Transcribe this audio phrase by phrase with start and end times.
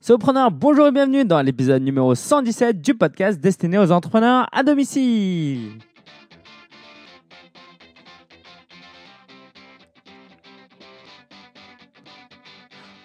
[0.00, 5.78] Solopreneur, bonjour et bienvenue dans l'épisode numéro 117 du podcast destiné aux entrepreneurs à domicile.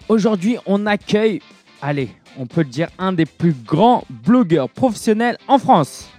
[0.09, 1.41] Aujourd'hui, on accueille,
[1.81, 6.09] allez, on peut le dire, un des plus grands blogueurs professionnels en France.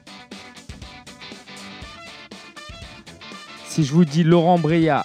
[3.66, 5.04] Si je vous dis Laurent Bria,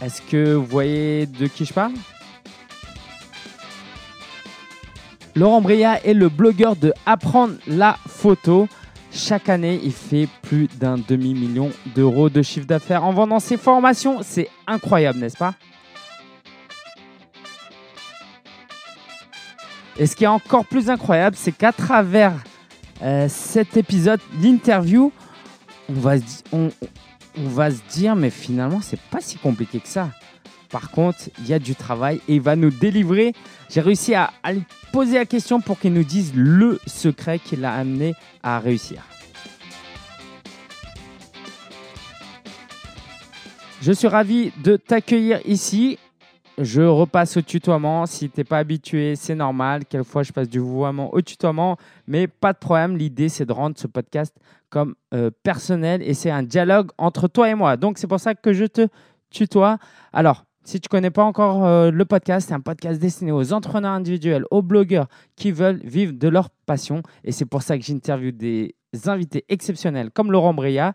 [0.00, 1.92] est-ce que vous voyez de qui je parle?
[5.36, 8.68] Laurent Bria est le blogueur de Apprendre la photo.
[9.12, 14.20] Chaque année, il fait plus d'un demi-million d'euros de chiffre d'affaires en vendant ses formations.
[14.22, 15.52] C'est incroyable, n'est-ce pas?
[19.98, 22.32] Et ce qui est encore plus incroyable, c'est qu'à travers
[23.02, 25.12] euh, cet épisode, l'interview,
[25.90, 26.14] on va,
[26.52, 26.70] on
[27.36, 30.08] va se dire, mais finalement, c'est pas si compliqué que ça.
[30.70, 33.32] Par contre, il y a du travail et il va nous délivrer.
[33.70, 37.74] J'ai réussi à, lui poser la question pour qu'il nous dise le secret qui l'a
[37.74, 39.02] amené à réussir.
[43.82, 45.98] Je suis ravi de t'accueillir ici.
[46.58, 48.06] Je repasse au tutoiement.
[48.06, 49.84] Si tu n'es pas habitué, c'est normal.
[49.84, 51.76] Quelquefois, je passe du vouvoiement au tutoiement.
[52.06, 52.96] Mais pas de problème.
[52.96, 54.34] L'idée, c'est de rendre ce podcast
[54.70, 57.76] comme euh, personnel et c'est un dialogue entre toi et moi.
[57.76, 58.88] Donc, c'est pour ça que je te
[59.30, 59.78] tutoie.
[60.12, 63.52] Alors, si tu ne connais pas encore euh, le podcast, c'est un podcast destiné aux
[63.52, 67.02] entrepreneurs individuels, aux blogueurs qui veulent vivre de leur passion.
[67.22, 68.74] Et c'est pour ça que j'interviewe des
[69.06, 70.92] invités exceptionnels comme Laurent Bria.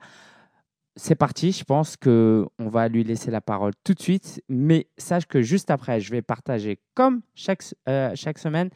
[0.97, 4.43] C'est parti, je pense qu'on va lui laisser la parole tout de suite.
[4.49, 8.71] Mais sache que juste après, je vais partager, comme chaque, euh, chaque semaine,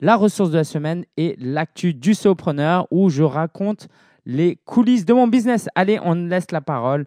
[0.00, 3.88] la ressource de la semaine et l'actu du solopreneur où je raconte
[4.26, 5.70] les coulisses de mon business.
[5.74, 7.06] Allez, on laisse la parole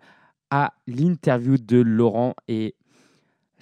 [0.49, 2.75] à l'interview de Laurent et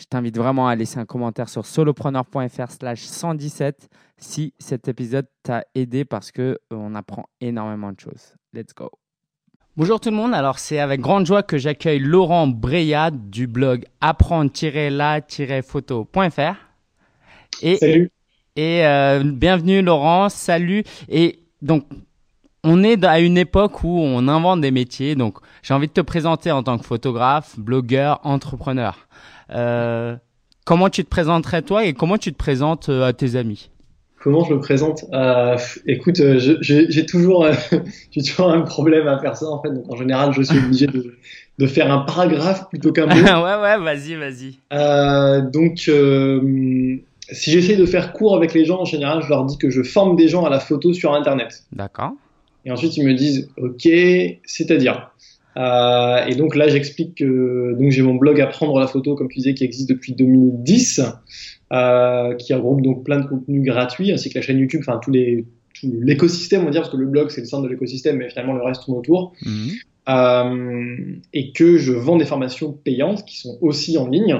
[0.02, 5.63] je t'invite vraiment à laisser un commentaire sur solopreneur.fr slash 117 si cet épisode t'a
[5.75, 8.33] aidé parce qu'on on apprend énormément de choses.
[8.52, 8.89] Let's go.
[9.77, 13.85] Bonjour tout le monde, alors c'est avec grande joie que j'accueille Laurent Breya du blog
[14.01, 16.56] apprendre-la-photo.fr.
[17.62, 18.09] Et, salut.
[18.56, 20.83] Et euh, bienvenue Laurent, salut.
[21.09, 21.85] Et donc,
[22.63, 26.01] on est à une époque où on invente des métiers, donc j'ai envie de te
[26.01, 28.97] présenter en tant que photographe, blogueur, entrepreneur.
[29.53, 30.16] Euh,
[30.66, 33.69] comment tu te présenterais toi et comment tu te présentes euh, à tes amis?
[34.22, 35.06] Comment je me présente?
[35.13, 35.57] Euh,
[35.88, 37.47] Écoute, j'ai toujours,
[38.12, 39.72] j'ai toujours un problème à faire ça en fait.
[39.73, 41.17] Donc en général, je suis obligé de,
[41.57, 43.13] de faire un paragraphe plutôt qu'un mot.
[43.16, 45.51] ouais, ouais, vas-y, vas-y.
[45.51, 45.89] donc,
[47.31, 49.81] si j'essaie de faire court avec les gens, en général, je leur dis que je
[49.83, 51.63] forme des gens à la photo sur Internet.
[51.72, 52.12] D'accord.
[52.66, 53.88] Et ensuite, ils me disent, OK,
[54.45, 55.12] c'est-à-dire?
[55.57, 59.39] Euh, et donc là, j'explique que donc j'ai mon blog Apprendre la photo, comme tu
[59.39, 61.01] disais, qui existe depuis 2010,
[61.73, 65.12] euh, qui regroupe donc plein de contenus gratuits, ainsi que la chaîne YouTube, enfin tous
[65.12, 65.45] les
[65.79, 68.29] tout l'écosystème, on va dire, parce que le blog c'est le centre de l'écosystème, mais
[68.29, 69.34] finalement le reste tourne autour.
[69.45, 69.72] Mhm.
[70.09, 74.35] Euh, et que je vends des formations payantes qui sont aussi en ligne,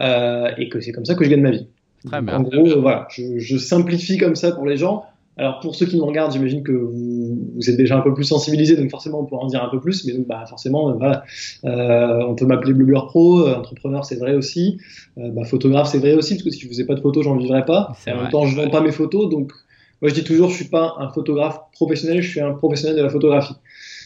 [0.00, 1.66] euh, et que c'est comme ça que je gagne ma vie.
[2.06, 2.36] Très bien.
[2.36, 5.04] En gros, voilà, je, je simplifie comme ça pour les gens.
[5.38, 8.24] Alors pour ceux qui me regardent, j'imagine que vous, vous, êtes déjà un peu plus
[8.24, 10.06] sensibilisés, donc forcément on pourra en dire un peu plus.
[10.06, 11.24] Mais donc bah forcément, euh, voilà,
[11.66, 14.78] euh, on peut m'appeler blogueur pro, euh, entrepreneur c'est vrai aussi,
[15.18, 17.36] euh, bah, photographe c'est vrai aussi, parce que si je faisais pas de photos, j'en
[17.36, 17.92] vivrais pas.
[18.08, 19.52] En même temps, je vends pas mes photos, donc
[20.00, 23.02] moi je dis toujours, je suis pas un photographe professionnel, je suis un professionnel de
[23.02, 23.56] la photographie.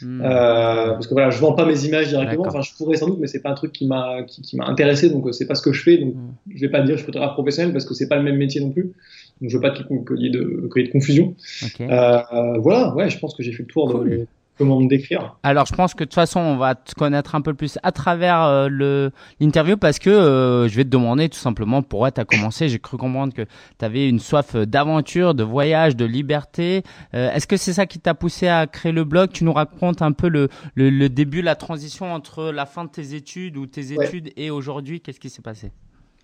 [0.03, 2.45] Euh, parce que voilà, je vends pas mes images directement.
[2.47, 4.67] Enfin, je pourrais sans doute, mais c'est pas un truc qui m'a qui, qui m'a
[4.67, 5.99] intéressé, donc c'est pas ce que je fais.
[5.99, 6.33] Donc, hmm.
[6.55, 8.61] je vais pas dire je suis photographe professionnel parce que c'est pas le même métier
[8.61, 8.93] non plus.
[9.41, 9.87] Donc, je veux pas qu'il
[10.19, 11.35] y, ait de, de confusion.
[11.65, 11.89] Okay.
[11.91, 14.11] Euh, voilà, ouais, je pense que j'ai fait le tour cool.
[14.11, 14.27] de
[14.61, 15.37] comment me décrire.
[15.43, 17.93] Alors, je pense que de toute façon, on va te connaître un peu plus à
[17.93, 22.21] travers euh, le l'interview parce que euh, je vais te demander tout simplement pourquoi tu
[22.21, 22.69] as commencé.
[22.69, 23.43] J'ai cru comprendre que
[23.79, 26.83] tu avais une soif d'aventure, de voyage, de liberté.
[27.15, 29.31] Euh, Est-ce que c'est ça qui t'a poussé à créer le blog?
[29.33, 32.91] Tu nous racontes un peu le, le, le, début, la transition entre la fin de
[32.91, 34.45] tes études ou tes études ouais.
[34.45, 35.01] et aujourd'hui.
[35.01, 35.73] Qu'est-ce qui s'est passé?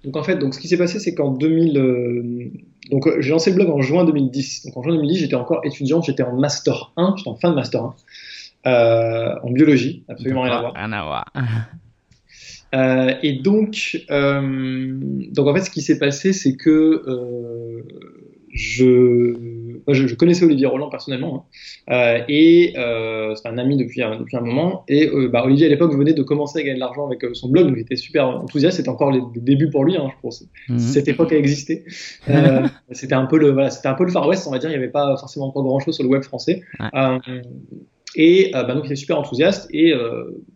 [0.07, 2.53] Donc en fait, donc ce qui s'est passé, c'est qu'en 2000, euh,
[2.93, 4.67] donc j'ai lancé le blog en juin 2010.
[4.67, 7.57] Donc en juin 2010, j'étais encore étudiant, j'étais en master 1, j'étais en fin de
[7.57, 7.95] master 1,
[8.69, 10.75] euh, en biologie, absolument rien à voir.
[10.75, 11.33] Rien à voir.
[12.75, 14.99] Euh, et donc, euh,
[15.31, 17.01] donc en fait, ce qui s'est passé, c'est que
[18.53, 19.56] je,
[19.95, 21.47] je, je, connaissais Olivier Roland personnellement,
[21.89, 24.85] hein, euh, et euh, c'est un ami depuis un, depuis un moment.
[24.89, 27.49] Et euh, bah, Olivier à l'époque venait de commencer à gagner de l'argent avec son
[27.49, 28.79] blog, donc il était super enthousiaste.
[28.79, 30.43] C'était encore les, les, débuts pour lui, hein, je pense.
[30.69, 30.79] Mm -hmm.
[30.79, 31.85] Cette époque a existé.
[32.91, 34.71] c'était un peu le, voilà, c'était un peu le Far West, on va dire.
[34.71, 36.63] Il n'y avait pas forcément pas grand chose sur le web français.
[36.81, 37.21] Ouais.
[38.27, 39.69] et bah, donc il était super enthousiaste.
[39.81, 39.89] Et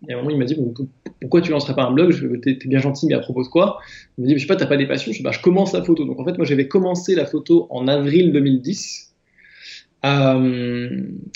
[0.02, 0.72] il y a un moment, il m'a dit bon,
[1.20, 2.40] pourquoi tu lancerais pas un blog?
[2.42, 3.78] T'es es bien gentil, mais à propos de quoi?
[4.16, 5.12] Il me dit, je sais pas, t'as pas des passions?
[5.12, 6.04] Je bah, je commence la photo.
[6.04, 9.09] Donc en fait, moi, j'avais commencé la photo en avril 2010.
[10.04, 10.88] Euh,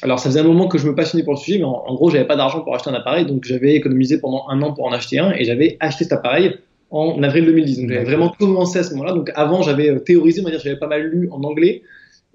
[0.02, 2.10] alors ça faisait un moment que je me passionnais pour le sujet, mais en, gros
[2.10, 4.92] j'avais pas d'argent pour acheter un appareil, donc j'avais économisé pendant un an pour en
[4.92, 6.54] acheter un, et j'avais acheté cet appareil
[6.90, 7.80] en avril 2010.
[7.80, 9.12] Donc j'avais vraiment commencé à ce moment-là.
[9.12, 11.82] Donc avant j'avais euh, théorisé, on va dire j'avais pas mal lu en anglais,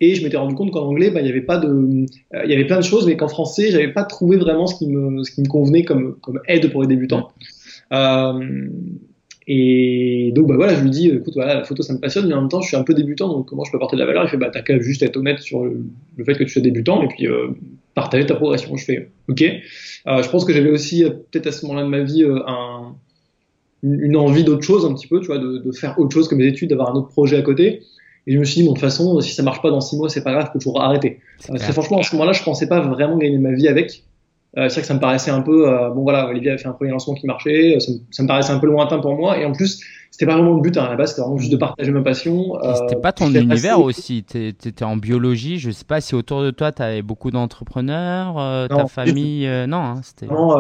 [0.02, 2.52] et je m'étais rendu compte qu'en anglais bah, il y avait pas de, euh, il
[2.52, 5.24] y avait plein de choses, mais qu'en français j'avais pas trouvé vraiment ce qui me,
[5.24, 7.30] ce qui me convenait comme, comme aide pour les débutants.
[7.92, 8.68] Euh,
[9.52, 12.36] et donc, bah voilà, je lui dis, écoute, voilà, la photo, ça me passionne, mais
[12.36, 14.06] en même temps, je suis un peu débutant, donc comment je peux apporter de la
[14.06, 14.24] valeur?
[14.26, 15.84] Il fait, bah, t'as qu'à juste être honnête sur le,
[16.24, 17.48] fait que tu sois débutant, et puis euh,
[17.96, 18.78] partager ta progression.
[18.78, 19.42] Je fais, ok.
[19.42, 22.38] Euh, je pense que j'avais aussi, euh, peut-être à ce moment-là de ma vie, euh,
[22.46, 22.94] un,
[23.82, 26.36] une envie d'autre chose, un petit peu, tu vois, de, de, faire autre chose que
[26.36, 27.82] mes études, d'avoir un autre projet à côté.
[28.28, 29.98] Et je me suis dit, bon, de toute façon, si ça marche pas dans six
[29.98, 31.22] mois, c'est pas grave, je peux toujours arrêter.
[31.56, 34.04] très franchement, à ce moment-là, je pensais pas vraiment gagner ma vie avec.
[34.58, 36.68] Euh, c'est vrai que ça me paraissait un peu, euh, bon voilà, Olivier a fait
[36.68, 39.16] un premier lancement qui marchait, euh, ça me, ça me, paraissait un peu lointain pour
[39.16, 39.80] moi, et en plus,
[40.10, 42.02] c'était pas vraiment le but hein, à la base, c'était vraiment juste de partager ma
[42.02, 42.58] passion.
[42.74, 46.72] c'était pas ton univers aussi, t'étais en biologie, je sais pas si autour de toi
[46.72, 50.26] t'avais beaucoup d'entrepreneurs, ta famille, non, hein, c'était.
[50.26, 50.56] Non,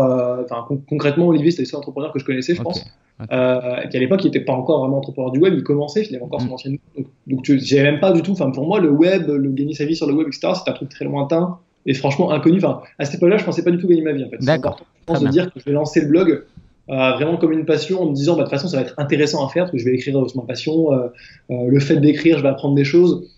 [0.87, 2.85] concrètement, Olivier c'était le seul entrepreneur que je connaissais, je pense.
[3.31, 6.15] Euh, et à l'époque, il n'était pas encore vraiment entrepreneur du web, il commençait, il
[6.15, 6.53] avait encore son mm.
[6.53, 6.77] ancienne.
[6.95, 9.85] Donc, donc j'ai même pas du tout, enfin, pour moi, le web, le gagner sa
[9.85, 12.57] vie sur le web, etc., c'était un truc très lointain et franchement inconnu.
[12.57, 14.23] Enfin, à cette époque-là, je pensais pas du tout gagner ma vie.
[14.23, 14.37] En fait.
[14.41, 14.79] D'accord.
[15.01, 16.43] Je pense de dire que je vais lancer le blog
[16.89, 18.95] euh, vraiment comme une passion, en me disant, bah, de toute façon, ça va être
[18.97, 20.91] intéressant à faire, parce que je vais écrire sur ma passion.
[20.91, 21.07] Euh,
[21.51, 23.29] euh, le fait d'écrire, je vais apprendre des choses.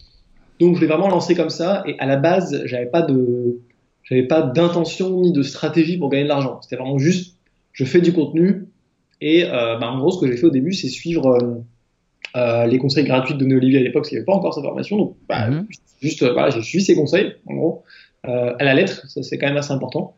[0.61, 1.83] Donc, je l'ai vraiment lancé comme ça.
[1.85, 3.59] Et à la base, j'avais pas de,
[4.03, 6.61] j'avais pas d'intention ni de stratégie pour gagner de l'argent.
[6.61, 7.35] C'était vraiment juste,
[7.73, 8.67] je fais du contenu.
[9.19, 11.63] Et bah, en gros, ce que j'ai fait au début, c'est suivre
[12.35, 14.97] les conseils gratuits de Olivier à l'époque, parce qu'il n'y avait pas encore sa formation.
[14.97, 15.65] Donc, bah, mm-hmm.
[16.01, 17.83] juste, voilà, j'ai suivi ses conseils, en gros.
[18.27, 20.15] Euh, à la lettre, ça c'est quand même assez important.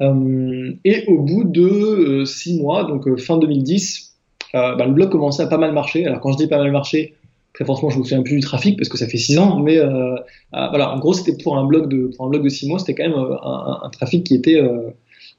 [0.00, 4.14] Euh, et au bout de euh, six mois, donc fin 2010,
[4.54, 6.06] bah, le blog commençait à pas mal marcher.
[6.06, 7.14] Alors quand je dis pas mal marcher,
[7.52, 9.78] très franchement, je me souviens plus du trafic parce que ça fait six ans, mais
[9.78, 10.16] euh,
[10.50, 12.94] voilà, en gros, c'était pour un blog de pour un blog de six mois, c'était
[12.94, 14.60] quand même un, un, trafic qui était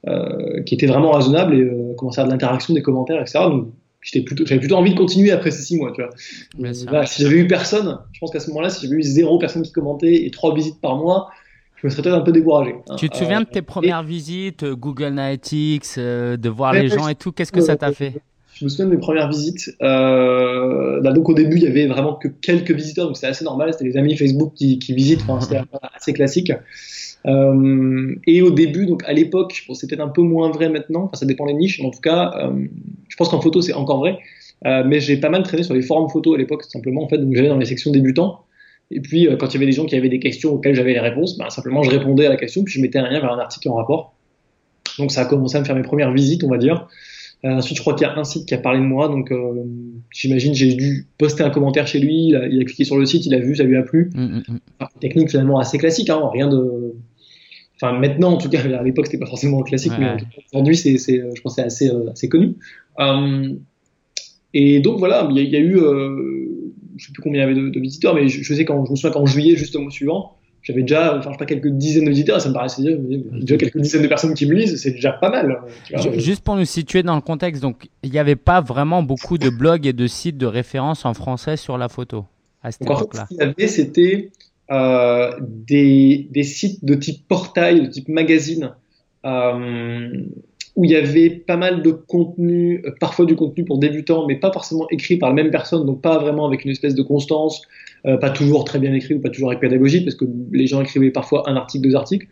[0.06, 3.40] euh, qui était vraiment raisonnable et euh, commençait à avoir de l'interaction, des commentaires, etc.
[3.46, 3.70] Donc
[4.02, 7.06] j'étais plutôt j'avais plutôt envie de continuer après ces six mois, tu vois.
[7.06, 9.72] si j'avais eu personne, je pense qu'à ce moment-là, si j'avais eu zéro personne qui
[9.72, 11.30] commentait et trois visites par mois,
[11.84, 12.76] je me serais peut-être un peu découragé.
[12.90, 12.96] Hein.
[12.96, 16.88] Tu te souviens de tes euh, premières visites, euh, Google Analytics, euh, de voir les
[16.88, 18.14] gens et tout Qu'est-ce que ça t'a fait?
[18.54, 19.76] je me souviens de mes premières visites.
[19.82, 23.44] Euh, bah, donc au début, il y avait vraiment que quelques visiteurs, donc c'était assez
[23.44, 23.74] normal.
[23.74, 25.22] C'était les amis Facebook qui, qui visitent.
[25.28, 25.62] Enfin, c'était
[25.96, 26.52] assez classique.
[27.26, 31.06] Euh, et au début, donc à l'époque, bon, c'est peut-être un peu moins vrai maintenant.
[31.06, 31.80] Enfin, ça dépend des niches.
[31.80, 32.68] Mais en tout cas, euh,
[33.08, 34.20] je pense qu'en photo, c'est encore vrai.
[34.64, 37.04] mais j'ai pas mal traîné sur les forums photo à l'époque, simplement.
[37.04, 38.43] En fait, donc j'allais dans les sections débutants.
[38.94, 40.94] Et puis, euh, quand il y avait des gens qui avaient des questions auxquelles j'avais
[40.94, 43.34] les réponses, ben, simplement je répondais à la question, puis je mettais un lien vers
[43.34, 44.16] un article en rapport.
[45.00, 46.88] Donc ça a commencé à me faire mes premières visites, on va dire.
[47.46, 49.32] Euh, ensuite, je crois qu'il y a un site qui a parlé de moi, donc
[49.32, 49.64] euh,
[50.12, 52.28] j'imagine j'ai dû poster un commentaire chez lui.
[52.28, 54.12] Il a, il a, cliqué sur le site, il a vu, ça lui a plu.
[54.14, 54.86] Mm, mm, mm.
[55.02, 56.96] technique finalement assez classique, hein, rien de.
[57.76, 60.16] Enfin, maintenant, en tout cas, à l'époque, c'était pas forcément classique, mais
[60.54, 62.54] aujourd'hui, c'est, je pense, c'est assez, assez connu.
[64.54, 65.76] et donc voilà, il y, y, a eu
[66.98, 68.96] je sais plus combien il y avait de, visiteurs, mais je, sais quand je me
[68.96, 72.06] souviens qu'en juillet, juste au mois suivant, j'avais déjà, enfin, je sais pas, quelques dizaines
[72.06, 75.12] de visiteurs, ça me paraissait déjà quelques dizaines de personnes qui me lisent, c'est déjà
[75.12, 75.60] pas mal.
[76.18, 79.50] Juste pour nous situer dans le contexte, donc, il n'y avait pas vraiment beaucoup de
[79.50, 82.26] blogs et de sites de référence en français sur la photo
[82.64, 83.26] à cette époque-là.
[83.30, 84.32] Ce qu'il y avait, c'était
[84.72, 88.72] euh, des, des, sites de type portail, de type magazine,
[89.26, 90.10] euh,
[90.76, 94.36] où il y avait pas mal de contenu, euh, parfois du contenu pour débutants, mais
[94.36, 97.62] pas forcément écrit par la même personne, donc pas vraiment avec une espèce de constance,
[98.06, 100.82] euh, pas toujours très bien écrit ou pas toujours avec pédagogie, parce que les gens
[100.82, 102.28] écrivaient parfois un article, deux articles.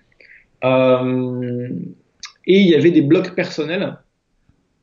[0.64, 1.70] Euh,
[2.48, 3.98] et il y avait des blogs personnels,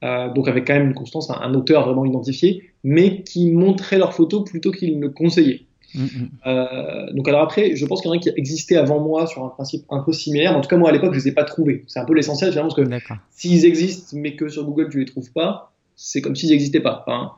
[0.04, 3.98] euh, donc avec quand même une constance, un, un, auteur vraiment identifié, mais qui montraient
[3.98, 5.62] leurs photos plutôt qu'ils ne conseillaient.
[5.94, 6.28] Mm, mm.
[6.46, 9.44] Euh, donc alors après, je pense qu'il y en a qui existaient avant moi sur
[9.44, 10.56] un principe un peu similaire.
[10.56, 11.84] En tout cas, moi à l'époque, je les ai pas trouvés.
[11.86, 15.06] C'est un peu l'essentiel finalement, parce que s'ils existent, mais que sur Google tu les
[15.06, 17.04] trouves pas, c'est comme s'ils n'existaient pas.
[17.06, 17.32] Enfin,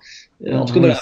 [0.46, 1.00] euh, en tout cas, voilà.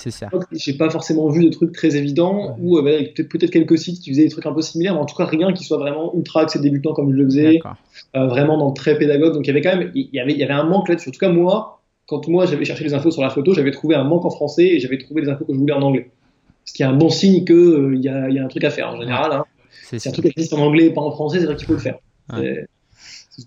[0.52, 4.24] J'ai pas forcément vu de trucs très évidents ou euh, peut-être quelques sites qui faisaient
[4.24, 6.60] des trucs un peu similaires, mais en tout cas rien qui soit vraiment ultra accès
[6.60, 7.60] débutant comme je le faisais,
[8.14, 9.34] euh, vraiment dans très pédagogue.
[9.34, 11.08] Donc il y avait quand même, il y avait, il y avait un manque là-dessus.
[11.08, 13.96] En tout cas moi, quand moi j'avais cherché les infos sur la photo, j'avais trouvé
[13.96, 16.10] un manque en français et j'avais trouvé les infos que je voulais en anglais
[16.68, 18.68] ce qui est un bon signe qu'il euh, y, a, y, a, un truc à
[18.68, 19.32] faire en général.
[19.32, 19.44] Hein.
[19.96, 21.78] Si un truc existe en anglais et pas en français, c'est vrai qu'il faut le
[21.78, 21.98] faire.
[22.30, 22.66] Ouais.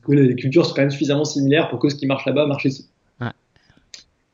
[0.07, 2.65] Que les cultures sont quand même suffisamment similaires pour que ce qui marche là-bas marche
[2.65, 2.89] ici.
[3.19, 3.27] Ouais.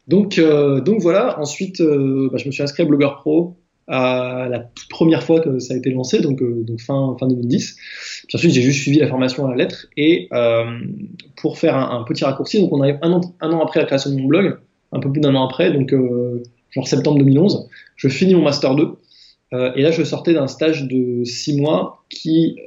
[0.08, 3.58] Donc, euh, donc voilà, ensuite, euh, bah, je me suis inscrit à Blogger Pro
[3.90, 7.76] la toute première fois que ça a été lancé, donc, donc fin, fin 2010.
[8.28, 9.88] Puis ensuite, j'ai juste suivi la formation à la lettre.
[9.98, 10.30] Et
[11.36, 14.12] pour faire un, petit raccourci, donc on arrive un an, un an après la création
[14.12, 14.58] de mon blog,
[14.94, 15.94] un peu plus d'un an après, donc
[16.72, 18.90] genre septembre 2011, je finis mon master 2.
[19.76, 22.58] et là, je sortais d'un stage de six mois qui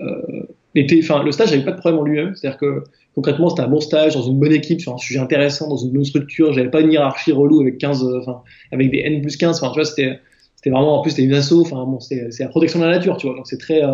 [0.74, 3.68] était, enfin, le stage n'avait pas de problème en lui-même, c'est-à-dire que concrètement, c'était un
[3.68, 6.52] bon stage dans une bonne équipe sur un sujet intéressant, dans une bonne structure.
[6.52, 8.42] J'avais pas une hiérarchie relou avec 15, euh, enfin,
[8.72, 9.56] avec des N plus 15.
[9.56, 10.20] Enfin, tu vois, c'était,
[10.56, 11.60] c'était vraiment, en plus, c'était une asso.
[11.60, 13.36] Enfin, bon, c'est la protection de la nature, tu vois.
[13.36, 13.88] Donc, c'est très, euh,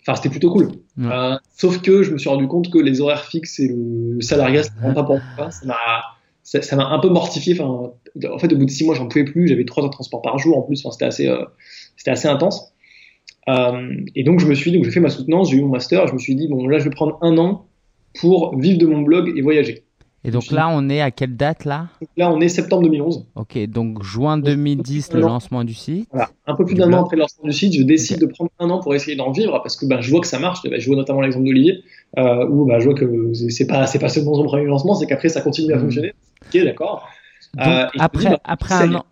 [0.00, 0.70] enfin, c'était plutôt cool.
[1.00, 4.62] Euh, sauf que je me suis rendu compte que les horaires fixes et le salariat,
[4.62, 5.50] ça pas pour moi.
[5.50, 5.76] Ça m'a,
[6.42, 7.60] ça, m'a un peu mortifié.
[7.60, 7.92] Enfin,
[8.32, 9.48] en fait, au bout de six mois, j'en pouvais plus.
[9.48, 10.80] J'avais trois heures de transport par jour en plus.
[10.84, 11.34] Enfin, c'était assez,
[11.96, 12.72] c'était assez intense.
[13.48, 15.68] Euh, et donc je me suis dit, donc j'ai fait ma soutenance, j'ai eu mon
[15.68, 17.66] master, je me suis dit bon là je vais prendre un an
[18.18, 19.82] pour vivre de mon blog et voyager.
[20.24, 21.86] Et donc là, on est à quelle date là?
[22.16, 23.26] Là, on est septembre 2011.
[23.36, 26.08] Ok, donc juin 2010, le lancement du site.
[26.10, 28.50] Voilà, un peu plus d'un an après le lancement du site, je décide de prendre
[28.58, 30.62] un an pour essayer d'en vivre parce que ben, je vois que ça marche.
[30.64, 31.84] je vois notamment l'exemple d'Olivier,
[32.18, 35.28] euh, où ben, je vois que c'est pas, pas seulement son premier lancement, c'est qu'après
[35.28, 35.80] ça continue à mmh.
[35.80, 36.12] fonctionner.
[36.52, 37.08] Ok, d'accord.
[37.58, 39.06] Euh, après, ben, après un an.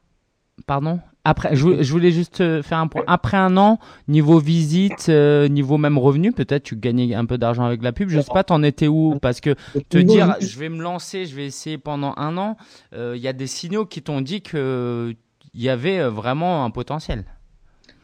[0.66, 1.00] Pardon?
[1.26, 3.02] Après, je, voulais juste euh, faire un point.
[3.06, 7.64] Après un an, niveau visite, euh, niveau même revenu, peut-être tu gagnais un peu d'argent
[7.64, 8.10] avec la pub.
[8.10, 9.18] Je sais pas, t'en étais où?
[9.22, 9.54] Parce que
[9.88, 12.58] te dire, je vais me lancer, je vais essayer pendant un an,
[12.92, 15.16] il euh, y a des signaux qui t'ont dit qu'il
[15.54, 17.24] y avait vraiment un potentiel.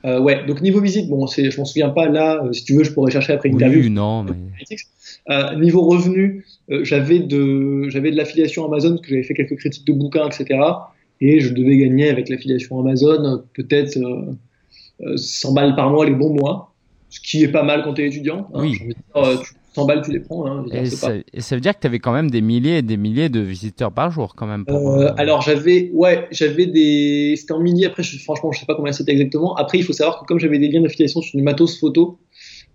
[0.05, 2.43] Ouais, donc niveau visite, bon, je m'en souviens pas là.
[2.53, 5.57] si tu veux, je pourrais chercher après une oui, non, mais...
[5.57, 6.45] niveau revenu,
[6.83, 10.59] j'avais de, j'avais de l'affiliation Amazon parce que j'avais fait quelques critiques de bouquins, etc
[11.21, 13.99] et je devais gagner avec l'affiliation Amazon peut-être
[15.17, 16.75] 100 euh, balles par mois les bons mois,
[17.11, 18.49] ce qui est pas mal quand tu es étudiant.
[18.55, 18.79] Hein, oui.
[19.73, 20.47] 100 balles, tu les prends.
[20.47, 21.13] Hein, et, ça,
[21.55, 24.11] veut dire que tu avais quand même des milliers et des milliers de visiteurs par
[24.11, 24.65] jour, quand même.
[24.69, 27.35] Euh, euh, alors, j'avais, ouais, j'avais des.
[27.37, 27.87] C'était en milliers.
[27.87, 29.55] Après, je, franchement, je sais pas combien c'était exactement.
[29.55, 32.19] Après, il faut savoir que comme j'avais des liens d'affiliation sur du matos photo,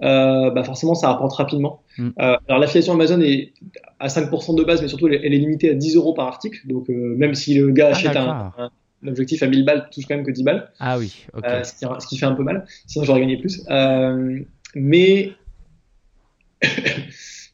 [0.03, 1.83] euh, bah forcément ça rapporte rapidement.
[1.97, 2.09] Mm.
[2.19, 3.53] Euh, alors l'affiliation Amazon est
[3.99, 6.59] à 5% de base, mais surtout elle, est limitée à 10 euros par article.
[6.65, 8.51] Donc même si le gars ah, achète un,
[9.07, 10.69] objectif à 1000 balles, touche quand même que 10 balles.
[10.79, 11.45] Ah oui, ok.
[11.63, 12.65] ce, qui, ce, qui, fait un peu mal.
[12.87, 13.63] Sinon j'aurais gagné plus.
[14.75, 15.31] mais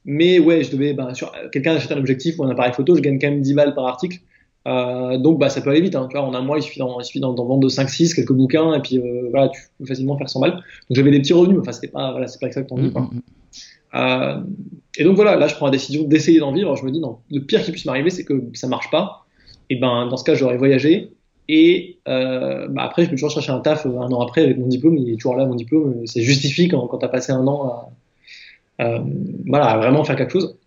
[0.05, 3.01] mais ouais, je devais, bah, sur quelqu'un achète un objectif ou un appareil photo, je
[3.01, 4.20] gagne quand même 10 balles par article.
[4.67, 6.79] Euh, donc bah ça peut aller vite, hein, tu vois, en un mois il suffit
[6.79, 10.39] d'en vendre de 5-6, quelques bouquins, et puis euh, voilà, tu peux facilement faire 100
[10.39, 10.51] balles.
[10.51, 12.91] Donc j'avais des petits revenus, enfin c'était pas, voilà, c'est pas exactement dit.
[12.91, 13.10] Quoi.
[13.96, 14.39] Euh,
[14.98, 16.75] et donc voilà, là je prends la décision d'essayer d'en vivre.
[16.75, 19.25] Je me dis non, le pire qui puisse m'arriver c'est que ça marche pas.
[19.70, 21.12] Et ben dans ce cas j'aurais voyagé.
[21.50, 24.96] Et bah, après je peux toujours chercher un taf un an après avec mon diplôme.
[24.98, 26.05] Il est toujours là mon diplôme.
[26.05, 27.89] C'est justifie quand, quand tu as passé un an à,
[29.47, 30.57] voilà, à vraiment faire quelque chose.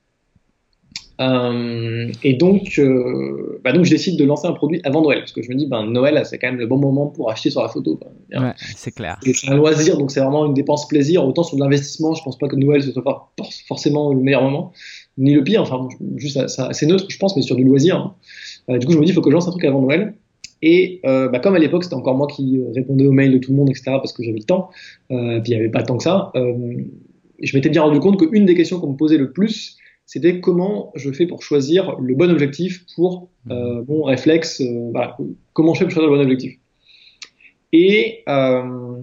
[1.21, 5.33] Euh, et donc, euh, bah donc, je décide de lancer un produit avant Noël, parce
[5.33, 7.62] que je me dis, ben, Noël, c'est quand même le bon moment pour acheter sur
[7.62, 8.00] la photo.
[8.33, 9.18] Ouais, c'est clair.
[9.23, 11.25] C'est un loisir, donc c'est vraiment une dépense plaisir.
[11.25, 13.30] Autant sur de l'investissement, je pense pas que Noël ce soit pas
[13.68, 14.73] forcément le meilleur moment,
[15.18, 15.62] ni le pire.
[15.62, 17.97] Enfin, juste, ça, c'est neutre, je pense, mais sur du loisir.
[17.97, 18.14] Hein.
[18.71, 20.14] Euh, du coup, je me dis, il faut que je lance un truc avant Noël.
[20.62, 23.50] Et euh, bah, comme à l'époque, c'était encore moi qui répondais aux mails de tout
[23.50, 24.71] le monde, etc., parce que j'avais le temps,
[25.11, 26.33] euh, puis il n'y avait pas tant que ça,
[27.41, 30.93] je m'étais bien rendu compte qu'une des questions qu'on me posait le plus, c'était comment
[30.95, 33.53] je fais pour choisir le bon objectif pour mmh.
[33.53, 34.93] euh, mon réflexe, euh,
[35.53, 36.59] comment je fais pour choisir le bon objectif.
[37.73, 38.97] Et euh,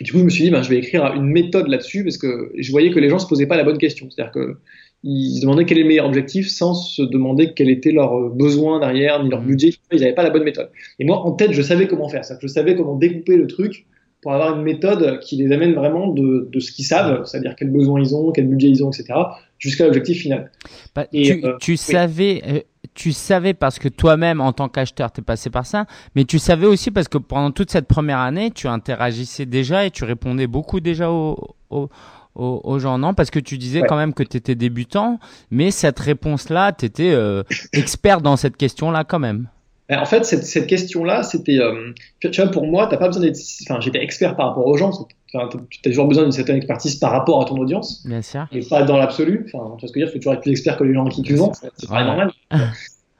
[0.00, 2.52] du coup, je me suis dit, ben, je vais écrire une méthode là-dessus parce que
[2.56, 4.08] je voyais que les gens se posaient pas la bonne question.
[4.10, 8.30] C'est-à-dire qu'ils se demandaient quel est le meilleur objectif sans se demander quel était leur
[8.30, 9.46] besoin derrière, ni leur mmh.
[9.46, 9.70] budget.
[9.90, 10.70] Ils n'avaient pas la bonne méthode.
[10.98, 12.24] Et moi, en tête, je savais comment faire.
[12.24, 12.38] ça.
[12.40, 13.86] je savais comment découper le truc
[14.22, 17.70] pour avoir une méthode qui les amène vraiment de, de ce qu'ils savent, c'est-à-dire quels
[17.70, 19.14] besoins ils ont, quel budget ils ont, etc.,
[19.58, 20.50] jusqu'à l'objectif final.
[20.94, 22.60] Bah, tu, euh, tu savais, euh,
[22.94, 26.38] tu savais parce que toi-même, en tant qu'acheteur, tu es passé par ça, mais tu
[26.38, 30.46] savais aussi parce que pendant toute cette première année, tu interagissais déjà et tu répondais
[30.46, 31.88] beaucoup déjà aux, aux,
[32.34, 33.14] aux, gens, non?
[33.14, 35.18] Parce que tu disais quand même que tu étais débutant,
[35.50, 39.48] mais cette réponse-là, tu étais euh, expert dans cette question-là quand même.
[39.90, 43.22] Ben, en fait, cette, cette question-là, c'était, euh, tu vois, pour moi, t'as pas besoin
[43.22, 44.92] d'être, enfin, j'étais expert par rapport aux gens.
[45.26, 45.48] Tu as
[45.82, 48.06] toujours besoin d'une certaine expertise par rapport à ton audience.
[48.06, 48.46] Bien sûr.
[48.52, 49.50] Et pas dans l'absolu.
[49.52, 50.94] Enfin, tu vois ce que je veux dire, que tu être plus expert que les
[50.94, 51.50] gens qui tu vends.
[51.76, 52.30] C'est pas normal.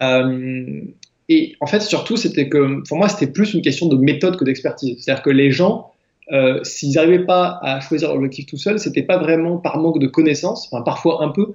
[0.03, 0.81] euh,
[1.29, 4.45] et en fait, surtout, c'était que, pour moi, c'était plus une question de méthode que
[4.45, 4.97] d'expertise.
[5.00, 5.91] C'est-à-dire que les gens,
[6.31, 10.07] euh, s'ils n'arrivaient pas à choisir l'objectif tout seul, c'était pas vraiment par manque de
[10.07, 11.55] connaissances, enfin, parfois un peu,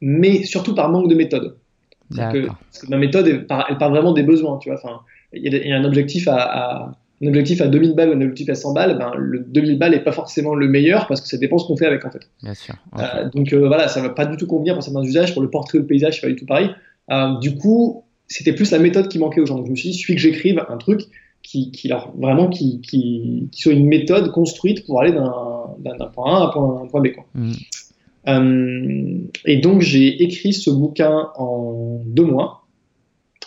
[0.00, 1.56] mais surtout par manque de méthode.
[2.16, 4.78] Que, parce que ma méthode, elle part, vraiment des besoins, tu vois.
[4.82, 5.00] Enfin,
[5.32, 8.54] il y, a un objectif à, un objectif à 2000 balles ou un objectif à
[8.54, 11.58] 100 balles, ben, le 2000 balles n'est pas forcément le meilleur parce que ça dépend
[11.58, 12.28] ce qu'on fait avec en fait.
[12.42, 12.74] Bien sûr.
[12.98, 15.48] Euh, donc euh, voilà, ça va pas du tout convenir pour certains usages, pour le
[15.48, 16.70] portrait ou le paysage, c'est pas du tout pareil.
[17.10, 19.56] Euh, du coup, c'était plus la méthode qui manquait aux gens.
[19.56, 21.02] Donc je me suis dit, suffit que j'écrive un truc
[21.42, 26.36] qui, qui leur, vraiment qui, qui, qui, soit une méthode construite pour aller d'un point
[26.36, 27.08] A à un point, un point B.
[27.12, 27.24] Quoi.
[27.34, 27.54] Mhm.
[28.28, 32.66] Euh, et donc j'ai écrit ce bouquin en deux mois.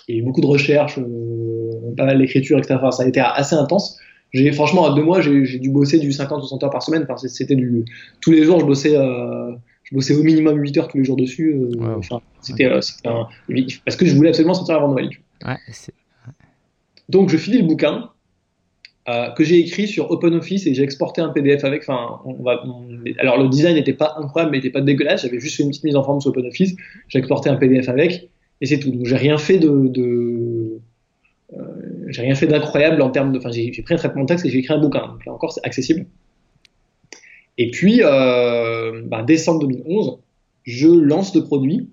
[0.08, 2.76] Il y a eu beaucoup de recherches, euh, pas mal d'écriture, etc.
[2.78, 3.98] Enfin, ça a été assez intense.
[4.34, 7.06] J'ai franchement à deux mois j'ai dû bosser du 50-60 heures par semaine.
[7.10, 7.86] Enfin, c'était du
[8.22, 8.96] tous les jours je bossais.
[8.98, 9.52] Euh,
[9.84, 11.54] je bossais au minimum 8 heures tous les jours dessus.
[11.54, 11.98] Euh, Wow.
[12.00, 13.28] Enfin, c'était euh, un-
[13.86, 15.10] parce que je voulais absolument sortir avant Noël.
[15.46, 15.56] Ouais,
[17.08, 18.10] Donc je finis le bouquin
[19.08, 21.84] euh, que j'ai écrit sur OpenOffice et j'ai exporté un PDF avec.
[21.84, 22.88] Enfin, on va, on-
[23.20, 25.22] alors le design n'était pas incroyable, mais n'était pas dégueulasse.
[25.24, 26.76] J'avais juste fait une petite mise en forme sur OpenOffice.
[27.08, 28.30] J'ai exporté un PDF avec
[28.62, 28.92] et c'est tout.
[28.92, 30.80] Donc j'ai rien fait de, de
[31.54, 31.58] euh,
[32.08, 33.38] j'ai rien fait d'incroyable en termes de.
[33.38, 35.08] Enfin, j'ai pris un traitement de texte et j'ai écrit un bouquin.
[35.08, 36.06] Donc là encore, c'est accessible.
[37.58, 40.20] Et puis, euh, bah, décembre 2011,
[40.64, 41.90] je lance le produit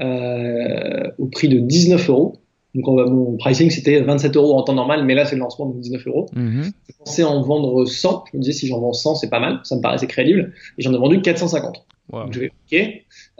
[0.00, 2.38] euh, au prix de 19 euros.
[2.74, 5.40] Donc on va- mon pricing c'était 27 euros en temps normal, mais là c'est le
[5.40, 6.26] lancement donc 19 euros.
[6.34, 6.64] Mhm.
[6.88, 8.24] Je pensais en vendre 100.
[8.32, 10.52] Je me disais si j'en vends 100 c'est pas mal, ça me paraissait crédible.
[10.78, 11.84] Et j'en ai vendu 450.
[12.12, 12.24] Wow.
[12.24, 12.88] Donc je vais ok.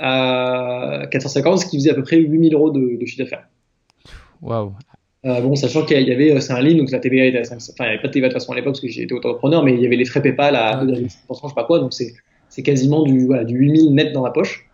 [0.02, 3.46] Euh, 450, ce qui faisait à peu près 8000 euros de, de chiffre d'affaires.
[4.42, 4.72] Wow.
[5.26, 7.44] Euh, bon, sachant qu'il y avait, euh, c'est un ligne, donc la TVA était à
[7.44, 8.88] 5, enfin, il n'y avait pas de TVA de toute façon à l'époque parce que
[8.88, 10.88] j'étais entrepreneur, mais il y avait les frais PayPal à Ah, ok.
[10.88, 12.14] 2,5%, je sais pas quoi, donc c'est,
[12.48, 14.69] c'est quasiment du, voilà, du 8000 net dans la poche.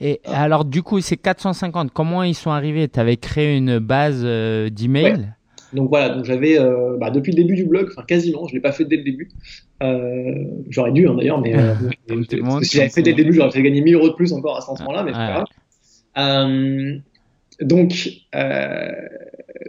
[0.00, 1.92] Et alors, du coup, c'est 450.
[1.92, 2.88] Comment ils sont arrivés?
[2.88, 5.34] Tu avais créé une base euh, d'email?
[5.74, 8.60] Donc voilà, donc j'avais, euh, bah, depuis le début du blog, enfin quasiment, je l'ai
[8.60, 9.30] pas fait dès le début.
[9.82, 11.74] Euh, j'aurais dû hein, d'ailleurs, mais euh,
[12.08, 12.26] parce
[12.60, 14.56] que si j'avais fait dès le début, j'aurais fait gagner 1000 euros de plus encore
[14.56, 15.46] à ce moment-là, mais c'est pas grave.
[16.16, 16.96] Euh,
[17.60, 18.08] donc,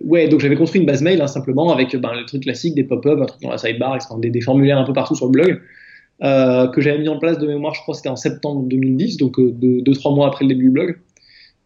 [0.04, 2.84] ouais, donc j'avais construit une base mail hein, simplement avec ben, le truc classique, des
[2.84, 5.60] pop-up, un truc dans la sidebar, des formulaires un peu partout sur le blog,
[6.24, 9.18] euh, que j'avais mis en place de mémoire, je crois que c'était en septembre 2010,
[9.18, 11.00] donc euh, deux, deux, trois mois après le début du blog.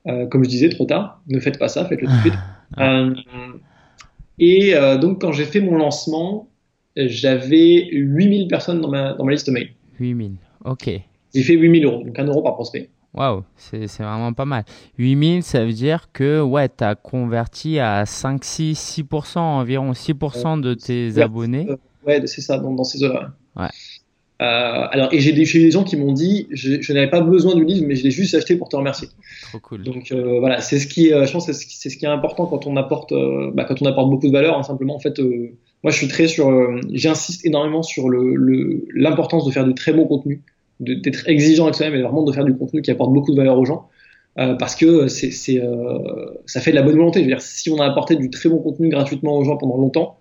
[0.07, 2.33] Euh, comme je disais, trop tard, ne faites pas ça, faites-le tout de suite.
[2.77, 3.13] Euh,
[4.37, 6.47] et euh, donc quand j'ai fait mon lancement,
[6.95, 9.71] j'avais 8000 personnes dans ma, dans ma liste mail.
[9.99, 10.33] 8000.
[10.65, 10.89] Ok.
[11.33, 12.89] J'ai fait 8000 euros, donc 1 euro par prospect.
[13.13, 14.65] Waouh, c'est vraiment pas mal.
[14.99, 20.61] 8000, ça veut dire que ouais, tu as converti à 5, 6, 6%, environ 6%
[20.61, 21.67] de tes abonnés.
[21.69, 23.31] Euh, ouais, c'est ça, dans, dans ces eaux-là.
[23.55, 23.69] Ouais.
[24.41, 24.45] Euh,
[24.91, 27.65] alors, et j'ai des, des gens qui m'ont dit, je, je n'avais pas besoin du
[27.65, 29.09] livre, mais je l'ai juste acheté pour te remercier.
[29.49, 29.83] Trop cool.
[29.83, 32.05] Donc euh, voilà, c'est ce qui, euh, je pense, c'est ce qui, c'est ce qui
[32.05, 33.13] est important quand on apporte,
[33.53, 34.57] bah, quand on apporte beaucoup de valeur.
[34.57, 35.49] hein, simplement, en fait, euh,
[35.83, 39.73] moi, je suis très sur, euh, j'insiste énormément sur le, le, l'importance de faire du
[39.73, 40.41] très bon contenu,
[40.79, 43.57] d'être exigeant avec soi-même et vraiment de faire du contenu qui apporte beaucoup de valeur
[43.57, 43.89] aux gens.
[44.37, 45.97] Euh, parce que c'est, c'est, euh,
[46.45, 47.19] ça fait de la bonne volonté.
[47.19, 49.75] Je veux dire, si on a apporté du très bon contenu gratuitement aux gens pendant
[49.75, 50.18] longtemps,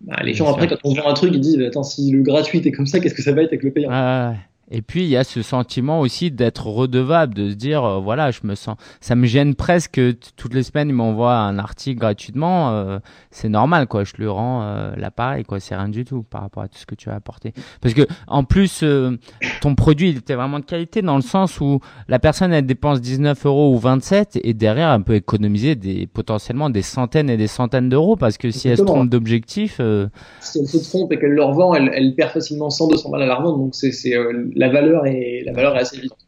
[0.00, 2.58] bah, les gens après, quand on vend un truc, ils disent attends, si le gratuit
[2.58, 3.90] est comme ça, qu'est-ce que ça va être avec le payant?
[3.92, 4.38] Ah, ouais.
[4.70, 8.30] Et puis il y a ce sentiment aussi d'être redevable, de se dire euh, voilà,
[8.30, 10.00] je me sens, ça me gêne presque
[10.36, 12.98] toutes les semaines il m'envoie un article gratuitement, euh,
[13.30, 16.62] c'est normal quoi, je lui rends euh, l'appareil quoi, c'est rien du tout par rapport
[16.62, 17.52] à tout ce que tu as apporté.
[17.80, 19.18] Parce que en plus euh,
[19.60, 23.00] ton produit il était vraiment de qualité dans le sens où la personne elle dépense
[23.00, 27.46] 19 euros ou 27 et derrière elle peut économiser des potentiellement des centaines et des
[27.46, 30.08] centaines d'euros parce que si elle se trompe d'objectif, euh,
[30.40, 33.22] si elle se trompe et qu'elle le revend, elle, elle perd facilement 100, 200 balles
[33.22, 33.58] à la revente.
[33.58, 33.90] Donc c'est,
[34.54, 36.18] la valeur est la valeur est assez évidente.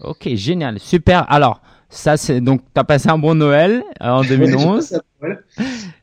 [0.00, 1.30] Ok, génial, super.
[1.30, 4.76] Alors, ça c'est donc tu as passé un bon Noël euh, en Ouais, j'ai 2011.
[4.76, 5.44] passé à Noël.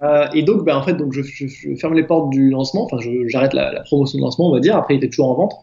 [0.02, 2.86] Euh, et donc, ben, en fait, donc je, je- je ferme les portes du lancement.
[2.86, 2.98] Enfin,
[3.28, 4.76] j'arrête la, la promotion de lancement, on va dire.
[4.76, 5.54] Après, il était toujours en vente.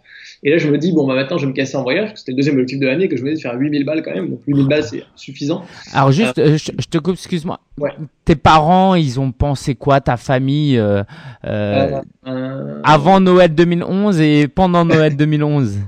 [0.42, 2.04] Et là, je me dis, bon, bah, maintenant, je vais me casser en voyage.
[2.08, 3.84] parce que C'était le deuxième objectif de l'année que je me disais de faire 8000
[3.84, 4.30] balles quand même.
[4.30, 5.64] Donc, 8000 balles, c'est suffisant.
[5.92, 7.60] Alors juste, euh, je, je te coupe, excuse-moi.
[7.78, 7.90] Ouais.
[8.24, 11.02] Tes parents, ils ont pensé quoi, ta famille, euh,
[11.44, 15.78] euh, Euh, euh, avant Noël 2011 et pendant Noël 2011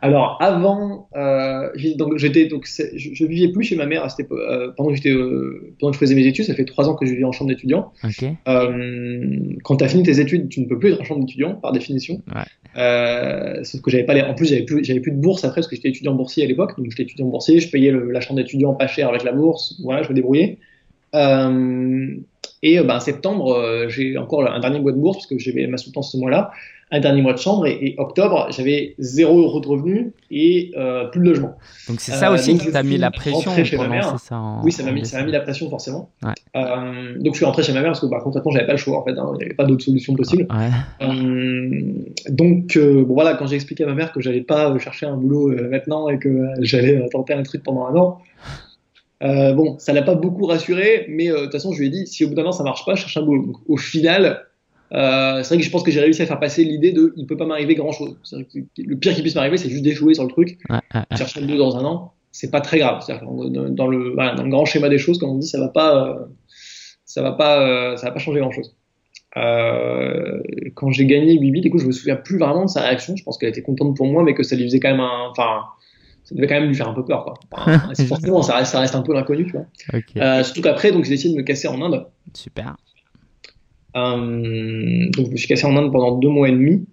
[0.00, 4.20] Alors avant, euh, donc j'étais donc je, je vivais plus chez ma mère à cette
[4.20, 6.44] époque, euh, pendant que j'étais euh, pendant que je faisais mes études.
[6.44, 7.92] Ça fait trois ans que je vivais en chambre d'étudiant.
[8.04, 8.24] Ok.
[8.46, 11.54] Euh, quand tu as fini tes études, tu ne peux plus être en chambre d'étudiant
[11.54, 12.22] par définition.
[12.28, 12.42] Ouais.
[12.76, 14.22] Euh, sauf que j'avais pas les...
[14.22, 16.46] en plus j'avais plus j'avais plus de bourse après parce que j'étais étudiant boursier à
[16.46, 16.76] l'époque.
[16.78, 19.80] Donc j'étais étudiant boursier, je payais le- la chambre d'étudiant pas cher avec la bourse.
[19.82, 20.58] Voilà, je me débrouillais.
[21.14, 22.14] Euh,
[22.62, 25.76] et ben, en septembre, j'ai encore un dernier mois de bourse parce que j'avais ma
[25.76, 26.50] soutenance ce mois-là,
[26.90, 31.04] un dernier mois de chambre et, et octobre, j'avais zéro euro de revenus et euh,
[31.06, 31.56] plus de logement.
[31.88, 34.62] Donc c'est ça Euh, aussi donc qui t'a mis la pression pour ma ça en
[34.64, 35.32] Oui, ça m'a mis, ça m'a mis décembre.
[35.32, 36.10] la pression forcément.
[36.22, 36.32] Ouais.
[36.56, 38.78] Euh, donc je suis rentré chez ma mère parce que bah, concrètement j'avais pas le
[38.78, 39.30] choix en fait, hein.
[39.34, 40.46] il n'y avait pas d'autre solution possible.
[40.50, 41.06] Ouais.
[41.06, 41.82] Euh,
[42.28, 45.16] donc euh, bon voilà, quand j'ai expliqué à ma mère que j'allais pas chercher un
[45.16, 48.18] boulot maintenant et que j'allais tenter un truc pendant un an,
[49.22, 51.90] euh, bon, ça l'a pas beaucoup rassuré, mais euh, de toute façon je lui ai
[51.90, 53.46] dit si au bout d'un an ça marche pas, je cherche un boulot.
[53.46, 54.42] Donc, au final,
[54.92, 57.26] euh, c'est vrai que je pense que j'ai réussi à faire passer l'idée de il
[57.26, 58.16] peut pas m'arriver grand chose.
[58.32, 61.16] Le pire qui puisse m'arriver, c'est juste d'échouer sur le truc ouais, ouais.
[61.16, 63.04] chercher un boulot dans un an, c'est pas très grave.
[63.22, 66.06] Dans, le, voilà, dans le grand schéma des choses, comme on dit, ça va pas,
[66.06, 66.24] euh,
[67.04, 68.76] ça va pas, euh, ça va pas changer grand-chose.
[69.36, 70.40] euh,
[70.74, 73.16] quand j'ai gagné Bibi, du coup, je me souviens plus vraiment de sa réaction.
[73.16, 75.28] Je pense qu'elle était contente pour moi, mais que ça lui faisait quand même un,
[75.30, 75.64] enfin,
[76.24, 77.34] ça devait quand même lui faire un peu peur, quoi.
[77.52, 79.66] Enfin, forcément, ça reste, ça reste un peu l'inconnu, tu vois.
[80.16, 82.06] Euh, surtout qu'après, donc, j'ai décidé de me casser en Inde.
[82.34, 82.76] Super.
[83.96, 86.86] Euh, donc, je me suis cassé en Inde pendant deux mois et demi.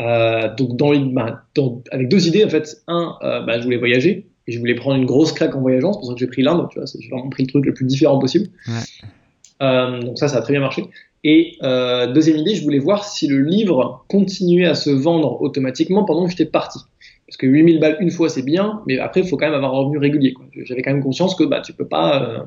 [0.00, 2.82] Euh, donc, dans, bah, dans- avec deux idées, en fait.
[2.88, 5.92] Un, euh, bah, je voulais voyager et je voulais prendre une grosse claque en voyageant.
[5.92, 6.86] C'est pour ça que j'ai pris l'Inde, tu vois.
[6.98, 8.48] J'ai vraiment pris le truc le plus différent possible.
[8.68, 10.00] Ouais.
[10.00, 10.84] Donc, ça, ça a très bien marché.
[11.24, 16.04] Et euh, deuxième idée, je voulais voir si le livre continuait à se vendre automatiquement
[16.04, 16.80] pendant que j'étais parti.
[17.28, 19.72] Parce que 8000 balles une fois, c'est bien, mais après, il faut quand même avoir
[19.72, 20.34] un revenu régulier.
[20.64, 22.38] J'avais quand même conscience que bah, tu peux pas, euh,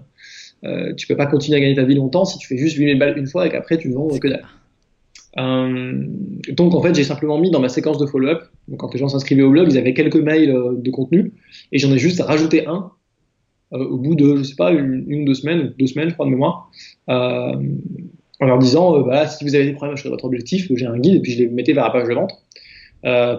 [0.66, 2.98] euh, tu peux pas continuer à gagner ta vie longtemps si tu fais juste 8000
[2.98, 4.46] balles une fois et qu'après tu vends que dalle.
[5.38, 6.06] Euh,
[6.50, 8.44] donc en fait, j'ai simplement mis dans ma séquence de follow-up.
[8.68, 11.34] Donc quand les gens s'inscrivaient au blog, ils avaient quelques mails euh, de contenu
[11.72, 12.92] et j'en ai juste rajouté un
[13.74, 16.14] euh, au bout de, je sais pas, une, une ou deux semaines, deux semaines, je
[16.14, 16.72] crois de mémoire,
[17.10, 17.56] euh,
[18.40, 21.16] en leur disant, voilà, si vous avez des problèmes sur votre objectif, j'ai un guide
[21.16, 22.32] et puis je les mettais vers la page de vente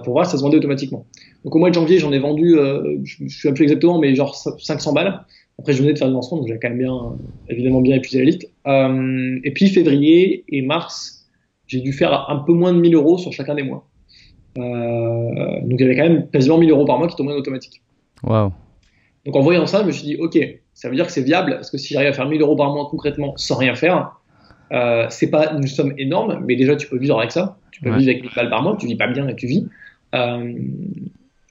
[0.05, 1.07] pour voir si ça se vendait automatiquement.
[1.47, 4.17] Donc au mois de janvier, j'en ai vendu, euh, je ne sais plus exactement, mais
[4.17, 5.25] genre 500 balles.
[5.59, 7.17] Après, je venais de faire le lancement, donc j'avais quand même bien,
[7.49, 8.49] évidemment bien épuisé la liste.
[8.67, 11.27] Euh, et puis février et mars,
[11.67, 13.89] j'ai dû faire un peu moins de 1000 euros sur chacun des mois.
[14.59, 17.37] Euh, donc il y avait quand même quasiment 1000 euros par mois qui tombaient en
[17.37, 17.83] automatique.
[18.23, 18.53] Waouh.
[19.25, 20.39] Donc en voyant ça, je me suis dit, ok,
[20.75, 22.73] ça veut dire que c'est viable, parce que si j'arrive à faire 1000 euros par
[22.73, 24.21] mois concrètement sans rien faire,
[24.73, 27.59] euh, c'est pas une somme énorme, mais déjà tu peux vivre avec ça.
[27.71, 27.99] Tu peux Ouais.
[27.99, 29.67] vivre avec 1000 balles par mois, tu vis pas bien et tu vis.
[30.15, 30.53] Euh,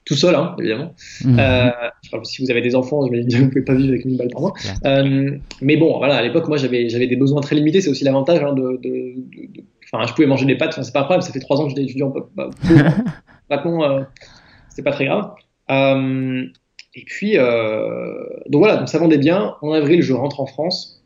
[0.06, 0.94] tout seul, hein, évidemment.
[1.24, 1.36] Mhm.
[1.38, 1.70] Euh,
[2.02, 4.16] je si vous avez des enfants, je me dis, vous pouvez pas vivre avec 1000
[4.16, 4.52] balles par mois.
[4.84, 7.80] Euh, mais bon, voilà, à l'époque, moi, j'avais, j'avais des besoins très limités.
[7.80, 10.70] C'est aussi l'avantage hein, de, de, de- de- enfin, je pouvais manger des pâtes.
[10.74, 11.22] Enfin, c'est pas un problème.
[11.22, 12.10] Ça fait trois ans que j'étais étudiant.
[12.10, 12.50] Bah, bah,
[13.50, 14.02] maintenant, euh,
[14.70, 15.32] c'était pas très grave.
[15.72, 16.44] Euh,
[16.94, 18.14] et puis, euh,
[18.48, 19.56] donc voilà, donc ça vendait bien.
[19.60, 21.02] En avril, je rentre en France.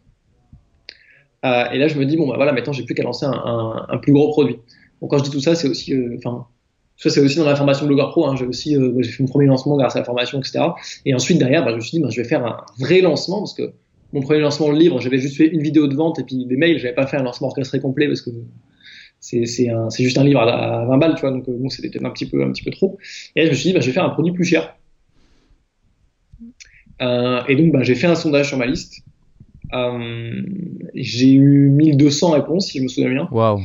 [1.43, 3.87] Et là, je me dis, bon, bah voilà, maintenant, j'ai plus qu'à lancer un, un,
[3.89, 4.59] un plus gros produit.
[5.01, 6.47] Donc, quand je dis tout ça, c'est aussi, enfin,
[7.01, 8.27] ça, c'est aussi dans la formation Blogueur Pro.
[8.27, 10.61] Hein, j'ai aussi, euh, j'ai fait mon premier lancement grâce à la formation, etc.
[11.07, 13.39] Et ensuite, derrière, bah, je me suis dit, bah, je vais faire un vrai lancement
[13.39, 13.73] parce que
[14.13, 16.57] mon premier lancement, le livre, j'avais juste fait une vidéo de vente et puis des
[16.57, 16.79] mails.
[16.79, 18.31] J'avais pas fait un lancement orchestré complet parce que
[19.19, 19.45] c'est,
[19.99, 21.31] juste un livre à, à 20 balles, tu vois.
[21.31, 22.99] Donc, euh, bon, c'était peut-être un petit peu, un petit peu trop.
[23.35, 24.77] Et là, je me suis dit, bah, je vais faire un produit plus cher.
[27.01, 29.03] Euh, et donc, bah, j'ai fait un sondage sur ma liste.
[29.73, 30.43] Euh,
[30.95, 33.29] j'ai eu 1200 réponses, si je me souviens bien.
[33.31, 33.63] Waouh.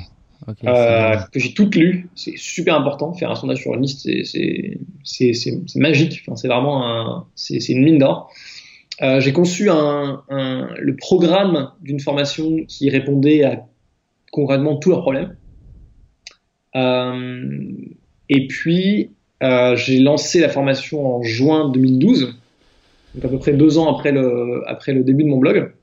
[0.67, 2.09] Euh, que j'ai toutes lues.
[2.15, 3.13] C'est super important.
[3.13, 4.77] Faire un sondage sur une liste, c'est-
[5.75, 6.21] magique.
[6.25, 8.31] Enfin, c'est vraiment un, c'est c'est une mine d'or.
[9.01, 13.65] Euh, j'ai conçu un, un- le programme d'une formation qui répondait à
[14.31, 15.35] concrètement tous leurs problèmes.
[16.75, 17.71] Euh,
[18.29, 19.11] et puis,
[19.75, 22.35] j'ai lancé la formation en juin 2012,
[23.13, 25.74] donc à peu près deux ans après le, après le début de mon blog.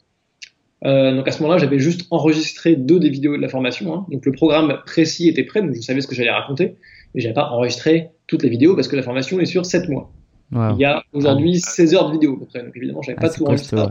[0.84, 3.94] Euh, donc à ce moment-là, j'avais juste enregistré deux des vidéos de la formation.
[3.94, 4.06] hein.
[4.10, 6.74] Donc le programme précis était prêt, donc je savais ce que j'allais raconter,
[7.14, 10.12] mais j'avais pas enregistré toutes les vidéos parce que la formation est sur 7 mois.
[10.54, 13.22] Il y a aujourd'hui 16 heures de vidéo à peu près, donc évidemment, j'avais Ah,
[13.22, 13.86] pas tout enregistré, ouais.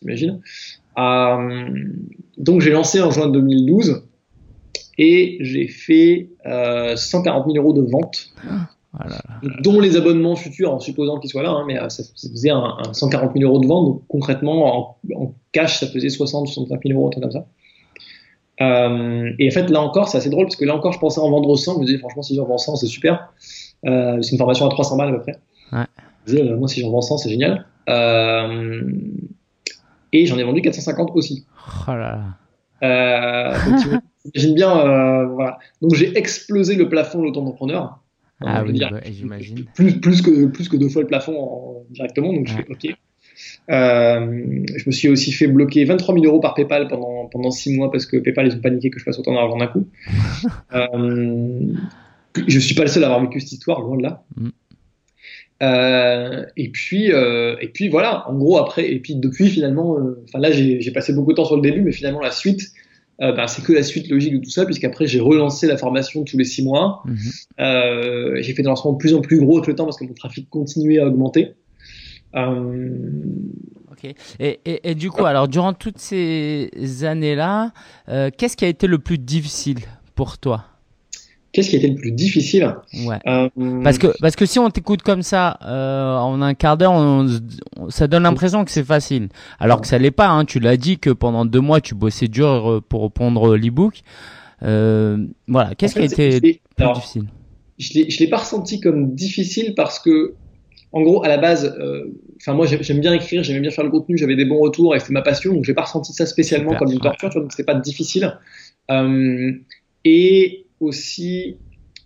[0.00, 0.40] t'imagines?
[0.98, 1.68] Euh,
[2.36, 4.04] donc j'ai lancé en juin 2012
[4.98, 8.34] et j'ai fait euh, 140 000 euros de ventes
[8.96, 9.18] Voilà.
[9.60, 12.50] dont les abonnements futurs, en supposant qu'ils soient là, hein, mais euh, ça, ça faisait
[12.50, 16.46] un, un 140 000 euros de vente, donc concrètement, en, en cash, ça faisait 60,
[16.46, 17.46] 65 000 euros, un truc comme ça.
[18.60, 21.20] Euh, et en fait, là encore, c'est assez drôle, parce que là encore, je pensais
[21.20, 23.32] en vendre 100, je me disais, franchement, si j'en vends 100, c'est super.
[23.84, 25.38] Euh, c'est une formation à 300 balles à peu près.
[25.72, 25.84] Ouais.
[26.26, 27.66] Je me disais, moi, si j'en vends 100, c'est génial.
[30.12, 31.44] Et j'en ai vendu 450 aussi.
[31.88, 32.36] Oh là
[32.80, 33.58] là.
[33.66, 33.88] Donc, tu
[34.34, 35.58] imagines bien, voilà.
[35.82, 37.98] Donc, j'ai explosé le plafond de l'auto-entrepreneur.
[38.40, 39.64] Ah je veux oui, bah, j'imagine.
[39.74, 42.96] plus, plus, que, plus que deux fois le plafond en- directement, donc je fais OK.
[43.70, 47.76] Euh, je me suis aussi fait bloquer 23 000 euros par PayPal pendant, pendant 6
[47.76, 49.86] mois parce que PayPal, ils ont paniqué que je passe autant d'argent d'un coup.
[50.74, 51.72] euh,
[52.46, 54.22] je suis pas le seul à avoir vécu cette histoire, loin de là.
[54.36, 54.48] Mm.
[55.62, 58.28] Euh, et puis, euh, et puis voilà.
[58.28, 61.36] En gros, après, et puis depuis finalement, euh, enfin là, j'ai j'ai passé beaucoup de
[61.36, 62.72] temps sur le début, mais finalement la suite,
[63.20, 66.24] euh, ben, c'est que la suite logique de tout ça, puisqu'après j'ai relancé la formation
[66.24, 67.02] tous les 6 mois.
[67.06, 67.16] Mhm.
[67.60, 70.04] Euh, j'ai fait des lancements de plus en plus gros avec le temps parce que
[70.04, 71.54] mon trafic continuait à augmenter.
[72.34, 72.90] Euh,
[73.94, 74.12] Ok.
[74.40, 76.70] Et, et, et du coup, alors, durant toutes ces
[77.04, 77.72] années-là,
[78.08, 79.78] euh, qu'est-ce qui a été le plus difficile
[80.14, 80.64] pour toi?
[81.54, 82.74] Qu'est-ce qui a été le plus difficile
[83.06, 83.18] Ouais.
[83.28, 83.48] Euh,
[83.84, 87.28] Parce que, parce que si on t'écoute comme ça, euh, en un quart d'heure, on
[87.28, 87.38] se-
[87.78, 89.28] on- ça donne l'impression que c'est facile.
[89.60, 90.44] Alors que ça l'est pas, hein.
[90.44, 94.00] Tu l'as dit que pendant deux mois, tu bossais dur euh, pour pondre l'e-book.
[94.64, 95.74] Euh, voilà.
[95.76, 97.24] Qu'est-ce en fait, qui a été plus alors, difficile?
[97.78, 100.34] je l'ai je l'ai pas ressenti comme difficile parce que,
[100.92, 102.04] en gros, à la base, euh,
[102.40, 105.00] enfin moi j'aime bien écrire, j'aimais bien faire le contenu, j'avais des bons retours et
[105.00, 107.02] c'était ma passion, donc j'ai pas ressenti ça spécialement Super, comme une ouais.
[107.02, 108.38] torture, tu vois, donc c'était pas difficile.
[110.04, 111.56] et aussi,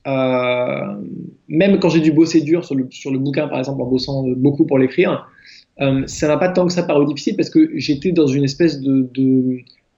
[0.07, 4.25] même quand j'ai dû bosser dur sur le, sur le bouquin, par exemple, en bossant
[4.37, 5.29] beaucoup pour l'écrire,
[6.07, 9.11] ça n'a pas tant que ça paru difficile parce que j'étais dans une espèce de,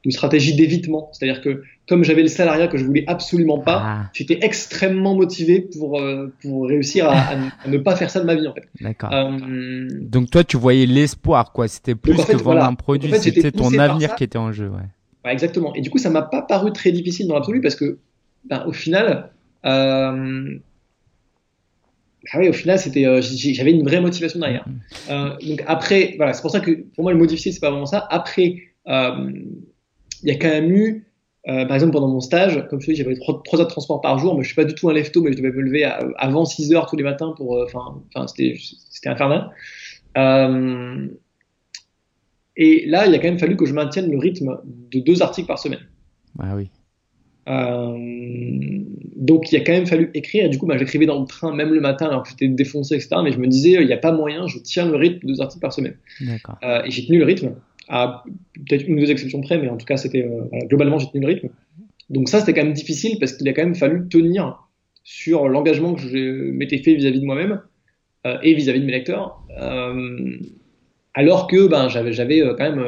[0.04, 1.10] de stratégie d'évitement.
[1.12, 4.10] C'est-à-dire que comme j'avais le salariat que je voulais absolument pas, ah.
[4.12, 7.34] j'étais extrêmement motivé pour, euh, pour réussir à,
[7.66, 8.68] ne pas faire ça de ma vie en fait.
[8.80, 9.10] D'accord.
[9.12, 13.76] Euh, Donc toi tu voyais l'espoir quoi, c'était plus que vendre un produit, c'était ton
[13.78, 14.68] avenir qui était en jeu.
[14.70, 15.32] Ouais.
[15.32, 15.74] exactement.
[15.74, 17.98] Et du coup ça m'a pas paru très difficile dans l'absolu parce que
[18.44, 19.30] ben, au final,
[19.66, 20.58] euh...
[22.32, 24.66] Ah oui, au final, c'était, euh, j'avais une vraie motivation derrière.
[25.08, 25.48] Mm.
[25.48, 27.86] donc après, voilà, c'est pour ça que pour moi le mot difficile, c'est pas vraiment
[27.86, 28.06] ça.
[28.10, 31.06] Après, il y a quand même eu,
[31.48, 34.00] euh, par exemple, pendant mon stage, comme je te dis, j'avais trois, heures de transport
[34.00, 35.84] par jour, mais je suis pas du tout un lefto, mais je devais me lever
[36.16, 38.56] avant 6 heures tous les matins pour, euh, enfin, c'était,
[38.90, 39.50] c'était infernal.
[40.18, 41.08] Euh,
[42.56, 45.46] et là, il a quand même fallu que je maintienne le rythme de deux articles
[45.46, 45.80] par semaine.
[46.38, 46.70] Ah oui.
[47.48, 47.96] Euh,
[49.16, 51.54] donc il a quand même fallu écrire, et du coup bah, j'écrivais dans le train
[51.54, 53.16] même le matin alors que j'étais défoncé, etc.
[53.24, 55.40] Mais je me disais, il n'y a pas moyen, je tiens le rythme de deux
[55.40, 55.96] articles par semaine.
[56.62, 57.54] Euh, et j'ai tenu le rythme
[57.90, 58.24] à
[58.54, 61.20] peut-être une ou deux exceptions près, mais en tout cas, c'était euh, globalement, j'ai tenu
[61.22, 61.48] le rythme.
[62.08, 64.68] Donc ça, c'était quand même difficile parce qu'il a quand même fallu tenir
[65.02, 67.60] sur l'engagement que je m'étais fait vis-à-vis de moi-même
[68.26, 69.42] euh, et vis-à-vis de mes lecteurs.
[69.60, 70.36] Euh,
[71.14, 72.84] alors que ben, j'avais, j'avais quand même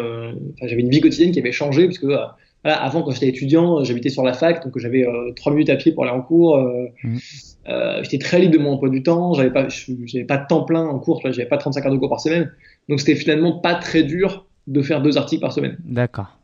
[0.62, 2.06] j'avais une vie quotidienne qui avait changé parce que
[2.64, 5.04] voilà, avant quand j'étais étudiant j'habitais sur la fac donc j'avais
[5.36, 6.58] trois minutes à pied pour aller en cours
[7.02, 7.16] mmh.
[8.02, 10.84] j'étais très libre de mon emploi du temps j'avais pas j'avais pas de temps plein
[10.84, 12.52] en cours j'avais pas 35 heures de cours par semaine
[12.88, 15.76] donc c'était finalement pas très dur de faire deux articles par semaine.
[15.84, 16.38] D'accord.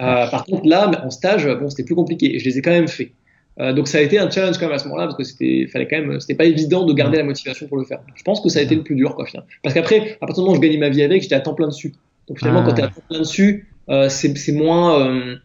[0.00, 2.70] Euh, par contre, là, en stage, bon, c'était plus compliqué et je les ai quand
[2.70, 3.12] même fait.
[3.60, 5.68] Euh, donc ça a été un challenge quand même à ce moment-là parce que c'était,
[5.68, 8.00] fallait quand même, c'était pas évident de garder la motivation pour le faire.
[8.14, 9.26] Je pense que ça a été le plus dur, quoi.
[9.26, 9.48] Finalement.
[9.62, 11.54] Parce qu'après, à partir du moment où je gagnais ma vie avec, j'étais à temps
[11.54, 11.92] plein dessus.
[12.28, 12.74] Donc finalement, quand ah.
[12.74, 15.36] tu es à temps plein dessus, euh, c'est, c'est moins, euh,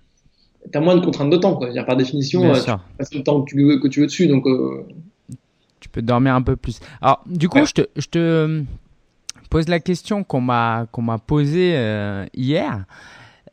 [0.72, 1.69] t'as moins de contraintes de temps, quoi.
[1.86, 4.45] Par définition, euh, tu passes le temps que tu veux, que tu veux dessus, donc.
[4.48, 4.86] Euh,
[5.80, 6.80] tu peux dormir un peu plus.
[7.02, 8.63] Alors, du coup, je te, je te
[9.50, 12.86] pose la question qu'on m'a qu'on m'a posée euh, hier.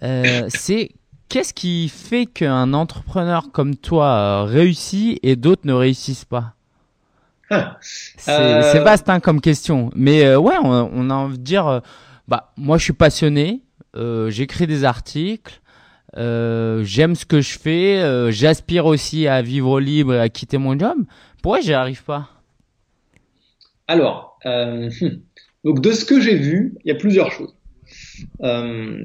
[0.03, 0.91] Euh, c'est
[1.29, 6.53] qu'est-ce qui fait qu'un entrepreneur comme toi euh, réussit et d'autres ne réussissent pas?
[7.49, 11.81] Ah, C'est vaste hein, comme question, mais ouais, on, a envie de dire,
[12.27, 13.61] bah moi je suis passionné,
[13.95, 15.61] j'écris des articles,
[16.17, 20.97] j'aime ce que je fais, j'aspire aussi à vivre libre et à quitter mon job.
[21.43, 22.29] Pourquoi j'y arrive pas?
[23.89, 24.89] Alors, hmm.
[25.67, 27.53] Donc de ce que j'ai vu, il y a plusieurs choses.
[28.43, 29.03] Euh,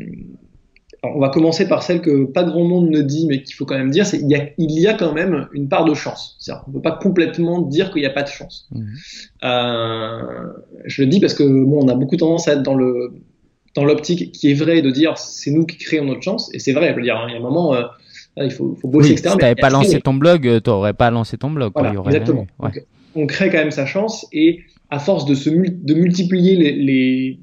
[1.01, 3.79] on va commencer par celle que pas grand monde ne dit, mais qu'il faut quand
[3.79, 6.37] même dire, c'est il y a, il y a quand même une part de chance.
[6.47, 8.69] On ne peut pas complètement dire qu'il n'y a pas de chance.
[8.69, 8.85] Mmh.
[9.43, 10.53] Euh,
[10.85, 13.15] je le dis parce que bon, on a beaucoup tendance à être dans le
[13.75, 16.73] dans l'optique qui est vrai de dire c'est nous qui créons notre chance, et c'est
[16.73, 16.89] vrai.
[16.91, 17.73] Je veux dire, hein, il y a un moment.
[17.73, 17.83] Euh,
[18.37, 21.11] il faut, faut bosser, oui, Si tu n'avais pas lancé ton blog, tu n'aurais pas
[21.11, 21.73] lancé ton blog.
[21.75, 22.47] Voilà, exactement.
[23.15, 27.39] on crée quand même sa chance et à force de, se de multiplier les, les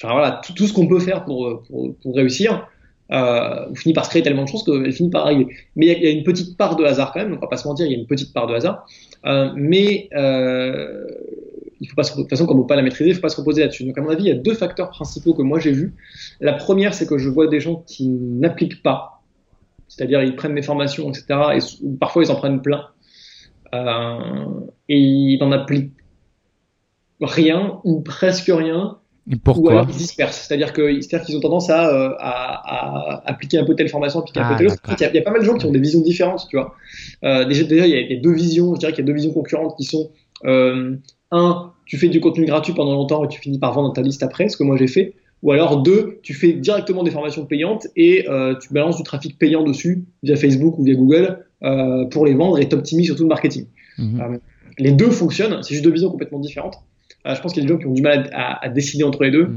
[0.00, 2.68] enfin, voilà, tout, ce qu'on peut faire pour, pour, pour réussir,
[3.10, 5.48] euh, on finit par se créer tellement de choses qu'elle finit par arriver.
[5.76, 7.48] Mais il y, y, a une petite part de hasard quand même, donc on va
[7.48, 8.86] pas se mentir, il y a une petite part de hasard.
[9.24, 11.04] Euh, mais euh,
[11.80, 13.20] il faut pas se, de toute façon, comme on peut pas la maîtriser, il faut
[13.20, 13.84] pas se reposer là-dessus.
[13.84, 15.94] Donc à mon avis, il y a deux facteurs principaux que moi j'ai vus.
[16.40, 19.22] La première, c'est que je vois des gens qui n'appliquent pas,
[19.88, 21.24] c'est-à-dire ils prennent des formations, etc.
[21.54, 21.58] Et
[21.98, 22.86] parfois ils en prennent plein.
[23.74, 25.92] Euh, et ils n'en appliquent
[27.20, 28.98] rien ou presque rien.
[29.44, 30.46] Pourquoi ou alors ils se dispersent.
[30.46, 34.48] C'est-à-dire qu'ils ont tendance à, euh, à, à, appliquer un peu telle formation, appliquer un
[34.48, 34.96] peu telle ah, autre.
[34.98, 36.74] Il y, a pas mal de gens qui ont des visions différentes, tu vois.
[37.24, 39.32] Euh, déjà, déjà, il y, a, deux visions, je dirais qu'il y a deux visions
[39.32, 40.10] concurrentes qui sont
[40.46, 40.96] euh,
[41.30, 44.22] un, tu fais du contenu gratuit pendant longtemps et tu finis par vendre ta liste
[44.22, 45.14] après, ce que moi j'ai fait.
[45.42, 49.38] Ou alors deux, tu fais directement des formations payantes et euh, tu balances du trafic
[49.38, 53.28] payant dessus via Facebook ou via Google euh, pour les vendre et t'optimises surtout le
[53.28, 53.66] marketing.
[53.98, 54.20] Mhm.
[54.20, 54.38] Euh,
[54.78, 56.78] les deux fonctionnent, c'est juste deux visions complètement différentes.
[57.24, 59.30] Je pense qu'il y a des gens qui ont du mal à, décider entre les
[59.30, 59.50] deux.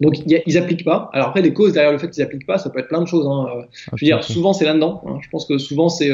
[0.00, 1.10] Euh, donc ils appliquent pas.
[1.12, 3.06] Alors après, les causes derrière le fait qu'ils appliquent pas, ça peut être plein de
[3.06, 3.26] choses.
[3.26, 3.46] Hein.
[3.56, 3.62] Euh,
[3.94, 5.02] je veux dire, souvent c'est là-dedans.
[5.06, 5.18] Hein.
[5.22, 6.10] Je pense que souvent c'est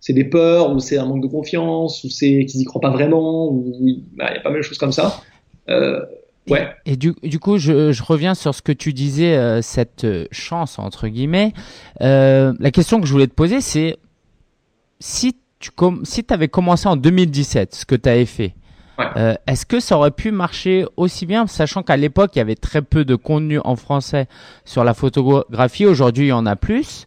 [0.00, 2.90] c'est des peurs ou c'est un manque de confiance ou c'est qu'ils y croient pas
[2.90, 5.20] vraiment ou bah, il y a pas mal de choses comme ça.
[5.68, 6.68] ouais.
[6.86, 11.08] Et, du, du, coup, je, je, reviens sur ce que tu disais, cette chance entre
[11.08, 11.52] guillemets.
[12.00, 13.96] la question que je voulais te poser, c'est
[15.00, 15.70] si tu
[16.02, 18.54] si tu avais commencé en 2017, ce que tu avais fait,
[19.00, 22.54] euh, est-ce que ça aurait pu marcher aussi bien, sachant qu'à l'époque, il y avait
[22.54, 24.26] très peu de contenu en français
[24.64, 25.86] sur la photographie.
[25.86, 27.06] Aujourd'hui, il y en a plus.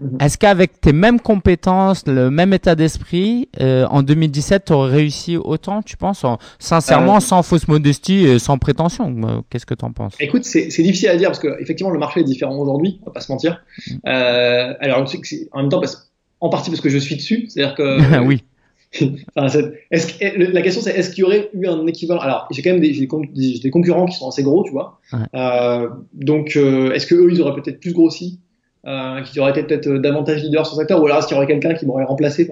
[0.00, 0.18] Mhm.
[0.20, 5.36] Est-ce qu'avec tes mêmes compétences, le même état d'esprit, euh, en 2017, tu aurais réussi
[5.36, 6.24] autant, tu penses
[6.58, 9.44] Sincèrement, euh, sans fausse modestie et sans prétention?
[9.48, 10.14] Qu'est-ce que tu en penses?
[10.18, 13.12] Écoute, c'est difficile à dire parce que effectivement, le marché est différent aujourd'hui, on va
[13.12, 13.62] pas se mentir.
[13.88, 14.00] Mhm.
[14.04, 15.06] alors,
[15.52, 15.82] en même temps,
[16.40, 18.18] en partie parce que je suis dessus, c'est-à-dire que.
[18.26, 18.44] oui.
[19.36, 22.20] la question c'est est-ce qu'il y aurait eu un équivalent?
[22.20, 25.00] Alors j'ai quand même des, des, concurrents qui sont assez gros, tu vois.
[26.12, 28.40] donc est-ce que eux ils auraient peut-être plus grossi
[28.84, 31.36] euh, qui aurait été peut-être euh, davantage leader sur ce secteur, ou alors est-ce qu'il
[31.36, 32.50] y aurait quelqu'un qui m'aurait remplacé,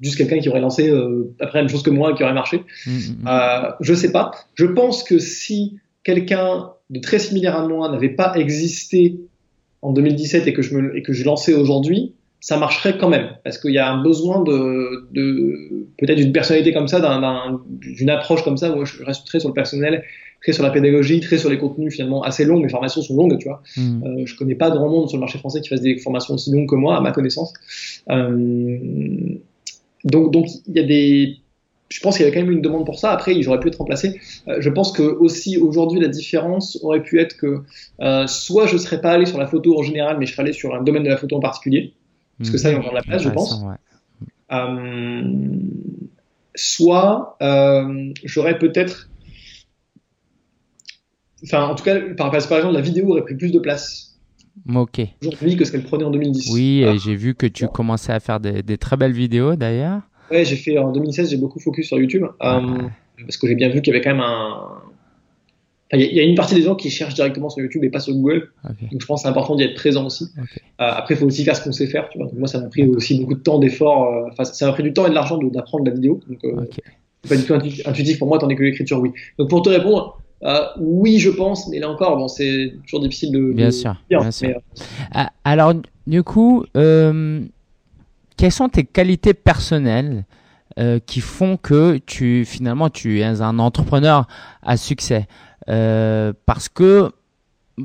[0.00, 2.34] juste quelqu'un qui aurait lancé euh, après la même chose que moi et qui aurait
[2.34, 2.64] marché?
[2.86, 3.28] Mm, mm, mm.
[3.28, 4.32] Euh, je sais pas.
[4.54, 9.20] Je pense que si quelqu'un de très similaire à moi n'avait pas existé
[9.80, 13.36] en 2017 et que je me et que je lançais aujourd'hui, ça marcherait quand même
[13.44, 17.00] parce qu'il y a un besoin de, de peut-être d'une personnalité comme ça,
[17.66, 18.74] d'une approche comme ça.
[18.74, 20.04] Moi, je reste très sur le personnel
[20.42, 22.60] très sur la pédagogie, très sur les contenus finalement assez longs.
[22.60, 23.62] Mes formations sont longues, tu vois.
[23.76, 24.02] Mm.
[24.04, 26.50] Euh, je connais pas grand monde sur le marché français qui fasse des formations aussi
[26.50, 27.52] longues que moi, à ma connaissance.
[28.08, 28.78] Euh,
[30.04, 31.36] donc, donc il y a des
[31.90, 33.10] je pense qu'il y avait quand même une demande pour ça.
[33.10, 34.20] Après, j'aurais pu être remplacé.
[34.46, 37.62] Euh, je pense que aussi aujourd'hui, la différence aurait pu être que
[38.00, 40.52] euh, soit je serais pas allé sur la photo en général, mais je serais allé
[40.52, 41.92] sur un domaine de la photo en particulier,
[42.40, 43.62] parce que ça, il y a encore de la place, je pense.
[44.52, 45.22] Euh,
[46.56, 49.10] soit euh, j'aurais peut-être
[51.44, 54.18] Enfin, en tout cas, par, par exemple, la vidéo aurait pris plus de place.
[54.74, 55.00] Ok.
[55.22, 56.50] Aujourd'hui que ce qu'elle prenait en 2010.
[56.52, 60.02] Oui, et j'ai vu que tu commençais à faire des, très belles vidéos d'ailleurs.
[60.30, 62.24] Ouais, j'ai fait en 2016, j'ai beaucoup focus sur YouTube.
[62.24, 62.60] Euh,
[63.18, 64.82] parce que j'ai bien vu qu'il y avait quand même un.
[65.92, 68.14] Il y, a une partie des gens qui cherchent directement sur YouTube et pas sur
[68.14, 68.52] Google.
[68.64, 70.26] Donc je pense que c'est important d'y être présent aussi.
[70.38, 70.44] Euh,
[70.78, 72.08] après, il faut aussi faire ce qu'on sait faire.
[72.10, 72.28] Tu vois.
[72.28, 74.30] Donc, moi, ça m'a pris aussi beaucoup de temps, d'efforts.
[74.38, 76.20] Euh, ça m'a pris du temps et de l'argent d'apprendre la vidéo.
[76.28, 76.38] Donc,
[77.24, 77.54] c'est pas du tout
[77.88, 79.10] intuitif pour moi, tandis que l'écriture, oui.
[79.38, 83.32] Donc pour te répondre, euh, oui, je pense, mais là encore, bon, c'est toujours difficile
[83.32, 83.52] de.
[83.52, 83.94] Bien sûr.
[84.08, 84.48] Bien sûr.
[84.48, 85.74] Euh, ah, alors,
[86.06, 87.40] du coup, euh,
[88.36, 90.24] quelles sont tes qualités personnelles
[91.04, 94.26] qui font que tu finalement tu es un entrepreneur
[94.62, 95.26] à succès?
[95.66, 97.12] Parce que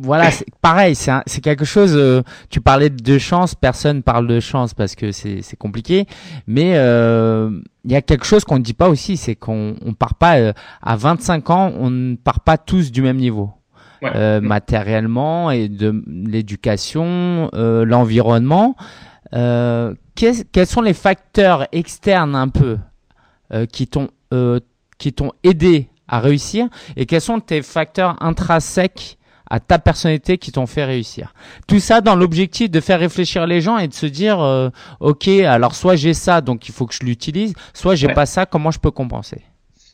[0.01, 1.93] voilà, c'est pareil, c'est quelque chose.
[1.95, 6.05] Euh, tu parlais de chance, personne parle de chance parce que c'est compliqué.
[6.47, 7.49] Mais euh,
[7.83, 10.37] il y a quelque chose qu'on ne dit pas aussi, c'est qu'on on part pas
[10.37, 13.51] euh, à 25 ans, on ne part pas tous du même niveau.
[14.41, 18.75] matériellement et de l'éducation, l'environnement.
[19.31, 22.77] quels sont les facteurs externes un peu
[23.71, 24.09] qui t'ont
[24.97, 29.17] qui t'ont aidé à réussir et quels sont tes facteurs intrinsèques
[29.49, 31.33] à ta personnalité qui t'ont fait réussir.
[31.67, 35.27] Tout ça dans l'objectif de faire réfléchir les gens et de se dire, euh, ok,
[35.27, 38.71] alors soit j'ai ça, donc il faut que je l'utilise, soit j'ai pas ça, comment
[38.71, 39.43] je peux compenser?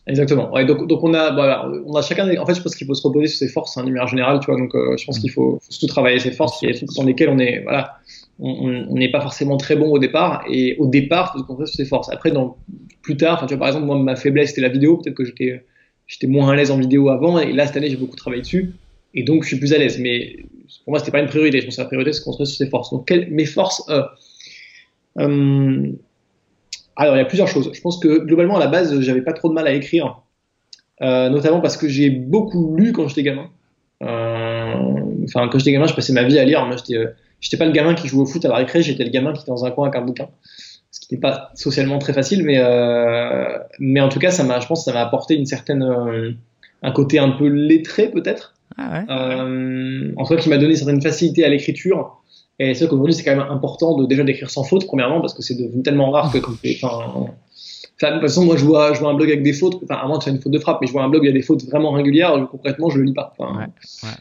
[0.07, 0.51] Exactement.
[0.51, 2.27] Ouais, donc, donc on a, voilà, on a chacun.
[2.39, 4.47] En fait, je pense qu'il faut se reposer sur ses forces, en hein, général, tu
[4.47, 4.59] vois.
[4.59, 5.21] Donc, euh, je pense mm.
[5.21, 6.61] qu'il faut, faut, surtout travailler ses forces.
[6.61, 7.97] Il y a des trucs dans lesquels on est, voilà,
[8.39, 10.43] on n'est pas forcément très bon au départ.
[10.49, 12.09] Et au départ, il faut se concentrer sur ses forces.
[12.11, 12.57] Après, dans,
[13.03, 14.97] plus tard, tu vois, par exemple, moi, ma faiblesse c'était la vidéo.
[14.97, 15.63] Peut-être que j'étais,
[16.11, 17.39] j'étais moins à l'aise en vidéo avant.
[17.39, 18.73] Et là, cette année, j'ai beaucoup travaillé dessus
[19.13, 19.97] et donc je suis plus à l'aise.
[19.97, 20.35] Mais
[20.83, 21.61] pour moi, c'était pas une priorité.
[21.61, 22.91] Je pense que la priorité, c'est construire sur ses forces.
[22.91, 24.03] Donc, mes forces euh,
[25.19, 25.91] euh,
[26.97, 27.71] Alors, il y a plusieurs choses.
[27.73, 30.21] Je pense que globalement, à la base, j'avais pas trop de mal à écrire,
[31.01, 33.49] euh, notamment parce que j'ai beaucoup lu quand j'étais gamin.
[34.01, 36.65] Enfin, quand j'étais gamin, je passais ma vie à lire.
[36.65, 36.75] Moi,
[37.39, 38.81] j'étais pas le gamin qui jouait au foot à la récré.
[38.81, 40.27] J'étais le gamin qui était dans un coin avec un bouquin
[41.11, 44.79] n'est pas socialement très facile, mais euh, mais en tout cas, ça m'a, je pense,
[44.79, 46.31] que ça m'a apporté une certaine, euh,
[46.81, 51.01] un côté un peu lettré peut-être, ah euh, en soi, qui m'a donné une certaine
[51.01, 52.21] facilité à l'écriture.
[52.59, 55.33] Et c'est vrai qu'aujourd'hui, c'est quand même important de déjà d'écrire sans faute, premièrement, parce
[55.33, 56.53] que c'est devenu tellement rare que quand
[58.01, 59.99] enfin, de toute façon, moi, je vois, je vois un blog avec des fautes, enfin,
[60.01, 61.25] à moins que ce soit une faute de frappe, mais je vois un blog où
[61.25, 63.33] il y a des fautes vraiment régulières, concrètement, je le lis pas.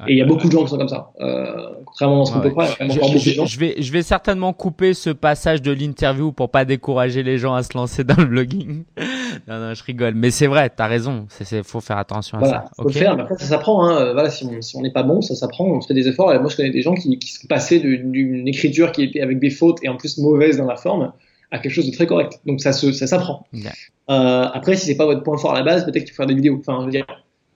[0.06, 1.10] et il y a beaucoup de gens qui sont comme ça.
[1.20, 2.68] Euh, contrairement à ce qu'on peut croire.
[2.78, 7.54] Je vais, je vais certainement couper ce passage de l'interview pour pas décourager les gens
[7.54, 8.84] à se lancer dans le blogging.
[9.48, 10.14] non, non, je rigole.
[10.14, 11.26] Mais c'est vrai, t'as raison.
[11.28, 12.64] C'est, faut faire attention à ça.
[12.76, 14.12] Faut le faire, mais après, ça s'apprend, hein.
[14.12, 16.32] Voilà, si on, si on n'est pas bon, ça s'apprend, on fait des efforts.
[16.32, 19.38] Et moi, je connais des gens qui, qui sont passés d'une écriture qui était avec
[19.38, 21.12] des fautes et en plus mauvaise dans la forme
[21.50, 22.40] à quelque chose de très correct.
[22.46, 23.46] Donc ça se, ça s'apprend.
[23.54, 26.26] Euh, après, si c'est pas votre point fort à la base, peut-être qu'il faut faire
[26.26, 26.58] des vidéos.
[26.58, 27.06] Enfin, je veux dire,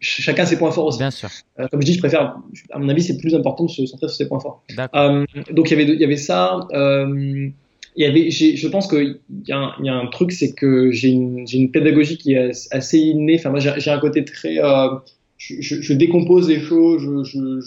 [0.00, 0.98] chacun ses points forts aussi.
[0.98, 1.28] Bien sûr.
[1.58, 2.36] Euh, comme je dis, je préfère,
[2.70, 4.62] à mon avis, c'est plus important de se centrer sur ses points forts.
[4.94, 6.66] Euh, donc il y avait, il y avait ça.
[7.96, 10.90] Il y avait, je pense qu'il y, a un, y a un truc, c'est que
[10.90, 13.36] j'ai une, une pédagogie qui est assez innée.
[13.38, 17.60] Enfin, moi, j'ai, un côté très, je, je, je, décompose les choses, je, je,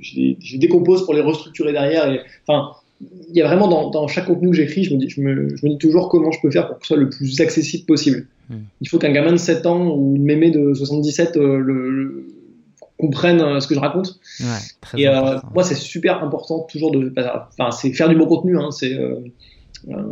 [0.00, 2.12] je, je, décompose pour les restructurer derrière.
[2.12, 5.08] Et, enfin, il y a vraiment dans, dans chaque contenu que j'écris, je me, dis,
[5.08, 7.10] je, me, je me dis toujours comment je peux faire pour que ce soit le
[7.10, 8.26] plus accessible possible.
[8.48, 8.58] Hmm.
[8.80, 12.26] Il faut qu'un gamin de 7 ans ou une mémé de 77 euh, le,
[12.98, 14.18] comprennent ce que je raconte.
[14.40, 14.46] Ouais,
[14.80, 17.12] très Et euh, moi, c'est super important toujours de,
[17.48, 18.58] enfin, c'est faire du bon contenu.
[18.58, 19.16] Hein, c'est euh,
[19.88, 20.02] euh,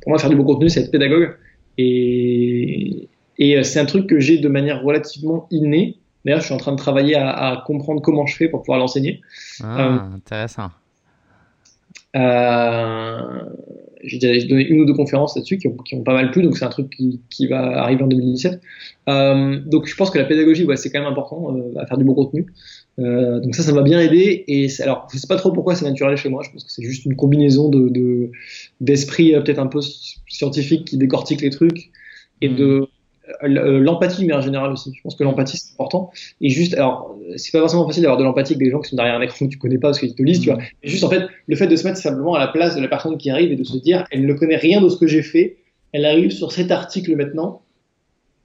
[0.00, 1.36] pour moi faire du bon contenu, c'est être pédagogue.
[1.78, 5.96] Et, et euh, c'est un truc que j'ai de manière relativement innée.
[6.24, 8.78] D'ailleurs, je suis en train de travailler à, à comprendre comment je fais pour pouvoir
[8.78, 9.20] l'enseigner.
[9.62, 10.70] Ah, intéressant.
[12.16, 13.42] Euh,
[14.04, 16.64] j'ai donné une ou deux conférences là-dessus qui qui ont pas mal plu, donc c'est
[16.64, 18.60] un truc qui, va arriver en 2017.
[19.08, 21.98] Euh, donc je pense que la pédagogie, ouais, c'est quand même important euh, à faire
[21.98, 22.46] du bon contenu.
[22.98, 24.44] Euh, donc ça, ça m'a bien aidé.
[24.48, 26.42] Et alors, je sais pas trop pourquoi c'est naturel chez moi.
[26.44, 28.30] Je pense que c'est juste une combinaison de de-
[28.80, 29.80] d'esprit euh, peut-être un peu
[30.28, 31.90] scientifique qui décortique les trucs
[32.40, 32.86] et de euh,
[33.42, 34.92] l'empathie, mais en général aussi.
[34.94, 36.10] Je pense que l'empathie c'est important.
[36.40, 38.96] Et juste, alors, c'est pas forcément facile d'avoir de l'empathie avec des gens qui sont
[38.96, 40.58] derrière un écran que tu connais pas parce qu'ils te lisent, tu vois.
[40.58, 42.88] Mais juste en fait, le fait de se mettre simplement à la place de la
[42.88, 45.22] personne qui arrive et de se dire, elle ne connaît rien de ce que j'ai
[45.22, 45.56] fait,
[45.92, 47.62] elle arrive sur cet article maintenant.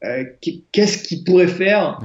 [0.03, 0.25] Euh,
[0.71, 1.99] Qu'est-ce qui pourrait faire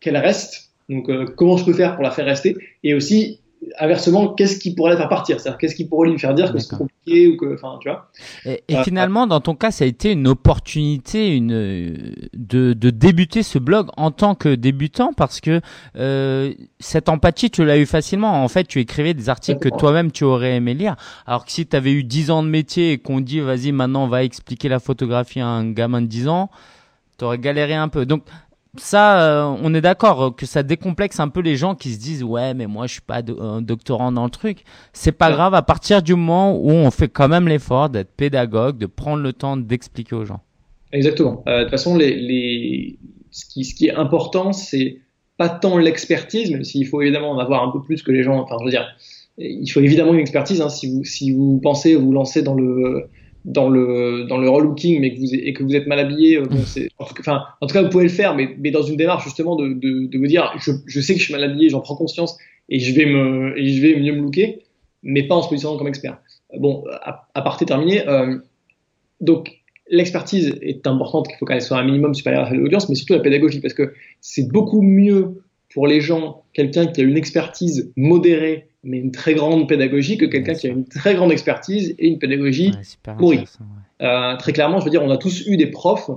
[0.00, 0.70] qu'elle reste?
[0.88, 2.56] Donc, euh, comment je peux faire pour la faire rester?
[2.82, 3.38] Et aussi,
[3.78, 5.40] inversement, qu'est-ce qui pourrait la faire partir?
[5.40, 8.10] C'est-à-dire, qu'est-ce qui pourrait lui faire dire que c'est compliqué ou que, enfin, tu vois?
[8.44, 12.90] Et, et Euh, finalement, dans ton cas, ça a été une opportunité une, de, de
[12.90, 15.60] débuter ce blog en tant que débutant parce que
[15.96, 18.42] euh, cette empathie, tu l'as eu facilement.
[18.44, 20.96] En fait, tu écrivais des articles que toi-même tu aurais aimé lire.
[21.26, 24.04] Alors que si tu avais eu 10 ans de métier et qu'on dit, vas-y, maintenant
[24.04, 26.50] on va expliquer la photographie à un gamin de 10 ans,
[27.18, 28.06] tu aurais galéré un peu.
[28.06, 28.24] Donc,
[28.78, 29.20] ça,
[29.52, 32.24] euh, on est d'accord euh, que ça décomplexe un peu les gens qui se disent
[32.24, 34.64] ouais mais moi je suis pas do- un doctorant dans le truc.
[34.92, 35.34] C'est pas Ouais.
[35.34, 39.22] grave à partir du moment où on fait quand même l'effort d'être pédagogue, de prendre
[39.22, 40.40] le temps d'expliquer aux gens.
[40.92, 41.42] Exactement.
[41.48, 42.98] Euh, de toute façon, les, les...
[43.30, 44.98] Ce, qui, ce qui est important, c'est
[45.38, 48.38] pas tant l'expertise, même s'il faut évidemment en avoir un peu plus que les gens.
[48.40, 48.86] Enfin, je veux dire,
[49.38, 50.60] il faut évidemment une expertise.
[50.60, 53.08] Hein, si vous si vous pensez vous lancer dans le
[53.44, 56.44] dans le dans le relooking, mais que vous et que vous êtes mal habillé, euh,
[56.44, 58.96] bon, c'est cas, enfin, en tout cas, vous pouvez le faire, mais mais dans une
[58.96, 61.68] démarche justement de de, de vous dire, je, je sais que je suis mal habillé,
[61.68, 62.36] j'en prends conscience
[62.68, 64.60] et je vais me et je vais mieux me looker,
[65.02, 66.18] mais pas en se positionnant comme expert.
[66.58, 68.06] Bon, à, à parté terminé.
[68.08, 68.38] Euh,
[69.20, 73.14] donc l'expertise est importante, qu'il faut qu'elle soit un minimum supérieur à l'audience, mais surtout
[73.14, 77.92] la pédagogie, parce que c'est beaucoup mieux pour les gens quelqu'un qui a une expertise
[77.96, 82.08] modérée, mais une très grande pédagogie, que quelqu'un qui a une très grande expertise et
[82.08, 83.36] une pédagogie Ouais, super pourri.
[83.38, 83.64] intéressant,
[84.00, 84.06] ouais.
[84.06, 86.10] euh, très clairement, je veux dire, on a tous eu des profs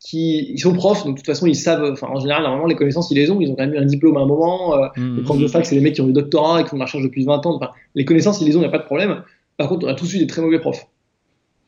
[0.00, 2.74] qui ils sont profs, donc de toute façon ils savent, enfin en général normalement les
[2.74, 4.76] connaissances ils les ont, ils ont quand même eu un diplôme à un moment.
[4.76, 5.16] Euh, Mhm.
[5.16, 6.80] les profs de fac c'est les mecs qui ont eu doctorat et qui font de
[6.80, 7.54] la recherche depuis 20 ans.
[7.54, 9.22] Enfin, les connaissances ils les ont, il n'y a pas de problème.
[9.56, 10.86] Par contre, on a tous eu des très mauvais profs.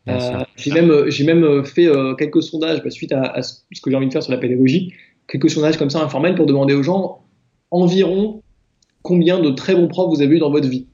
[0.08, 3.96] Euh, j'ai même j'ai même fait euh, quelques sondages bah, suite à, ce que j'ai
[3.96, 4.92] envie de faire sur la pédagogie,
[5.28, 7.22] quelques sondages comme ça informels pour demander aux gens
[7.70, 8.42] environ
[9.06, 10.86] combien de très bons profs vous avez eu dans votre vie.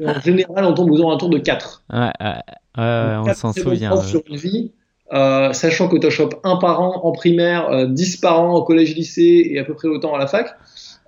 [0.00, 1.84] Et en général, on tombe aux alentours de 4.
[1.90, 2.34] Ouais, ouais, ouais,
[2.76, 3.90] ouais, on s'en très bons souvient.
[3.90, 4.72] profs sur une vie,
[5.12, 8.62] euh, sachant que tu chopes un par an en primaire, euh, 10 par an au
[8.64, 10.54] collège-lycée et à peu près autant à la fac,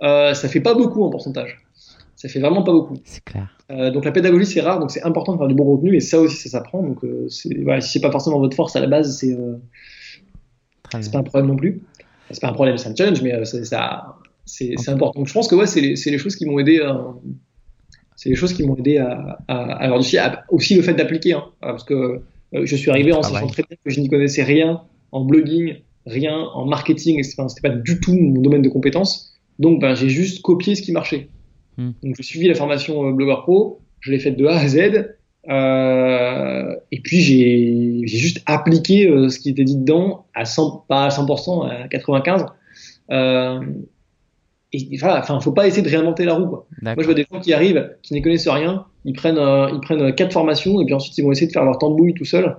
[0.03, 1.61] euh, ça fait pas beaucoup en pourcentage.
[2.17, 2.97] Ça fait vraiment pas beaucoup.
[3.05, 3.49] C'est clair.
[3.71, 6.01] Euh, donc la pédagogie c'est rare, donc c'est important de faire du bon contenu et
[6.01, 6.83] ça aussi ça s'apprend.
[6.83, 7.29] Donc euh,
[7.63, 9.37] voilà, si c'est pas forcément votre force à la base, c'est
[11.01, 11.83] c'est pas un problème non plus.
[12.31, 14.17] C'est pas un problème, c'est un challenge, mais ça,
[14.49, 15.21] c'est important.
[15.21, 16.81] Donc je pense que ouais, c'est les, choses qui m'ont aidé.
[16.81, 16.95] euh,
[18.17, 20.19] c'est les choses qui m'ont aidé à, à, à succès.
[20.19, 22.21] Ah, Aussi le fait d'appliquer, hein, parce que euh,
[22.65, 23.43] je suis arrivé en travail.
[23.43, 24.83] sachant très bien que je n'y connaissais rien
[25.13, 25.77] en blogging,
[26.07, 27.37] rien en marketing, etc.
[27.39, 29.39] Enfin, c'était pas du tout mon domaine de compétences.
[29.59, 31.29] Donc ben, j'ai juste copié ce qui marchait.
[31.77, 31.91] Hmm.
[32.03, 35.15] Donc j'ai suivi la formation euh, Blogueur Pro, je l'ai faite de A à Z.
[35.49, 40.87] Euh, et puis j'ai j'ai juste appliqué euh, ce qui était dit dedans à 100,
[40.89, 42.47] pas à 100%, à 95.
[43.11, 43.61] Euh,
[44.73, 46.47] et voilà, enfin, faut pas essayer de réinventer la roue.
[46.47, 46.67] Quoi.
[46.83, 49.81] Moi, je vois des gens qui arrivent, qui ne connaissent rien, ils prennent, euh, ils
[49.81, 52.57] prennent quatre formations et puis ensuite ils vont essayer de faire leur tambouille tout seul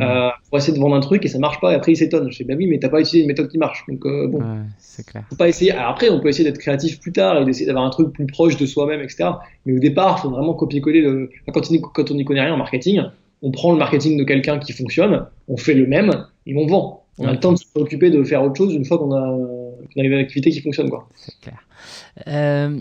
[0.00, 2.30] euh, pour essayer de vendre un truc et ça marche pas et après ils s'étonnent.
[2.32, 3.84] Je dis bah oui, mais t'as pas utilisé une méthode qui marche.
[3.88, 4.44] Donc euh, bon, Ouais,
[4.78, 5.24] c'est clair.
[5.28, 5.72] faut pas essayer.
[5.72, 8.26] Alors après, on peut essayer d'être créatif plus tard et d'essayer d'avoir un truc plus
[8.26, 9.28] proche de soi-même, etc.
[9.66, 11.30] Mais au départ, faut vraiment copier-coller le.
[11.46, 13.02] enfin, Quand on, y- quand on n'y connaît rien en marketing,
[13.42, 17.02] on prend le marketing de quelqu'un qui fonctionne, on fait le même et on vend.
[17.18, 19.36] On a le temps de se préoccuper de faire autre chose une fois qu'on a
[20.02, 21.08] une activité qui fonctionne, quoi.
[21.14, 21.58] C'est clair.
[22.28, 22.80] Euh,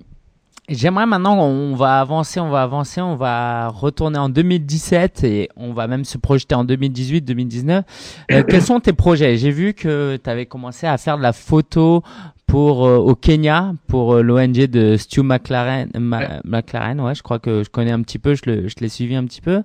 [0.69, 5.73] J'aimerais maintenant, on va avancer, on va avancer, on va retourner en 2017 et on
[5.73, 7.83] va même se projeter en 2018, 2019.
[8.31, 9.35] Euh, quels sont tes projets?
[9.35, 12.01] J'ai vu que tu avais commencé à faire de la photo
[12.47, 16.29] pour euh, au Kenya pour euh, l'ONG de Stu McLaren, Ma- Ouais.
[16.45, 19.17] McLaren, ouais, je crois que je connais un petit peu, je le- je l'ai suivi
[19.17, 19.63] un petit peu.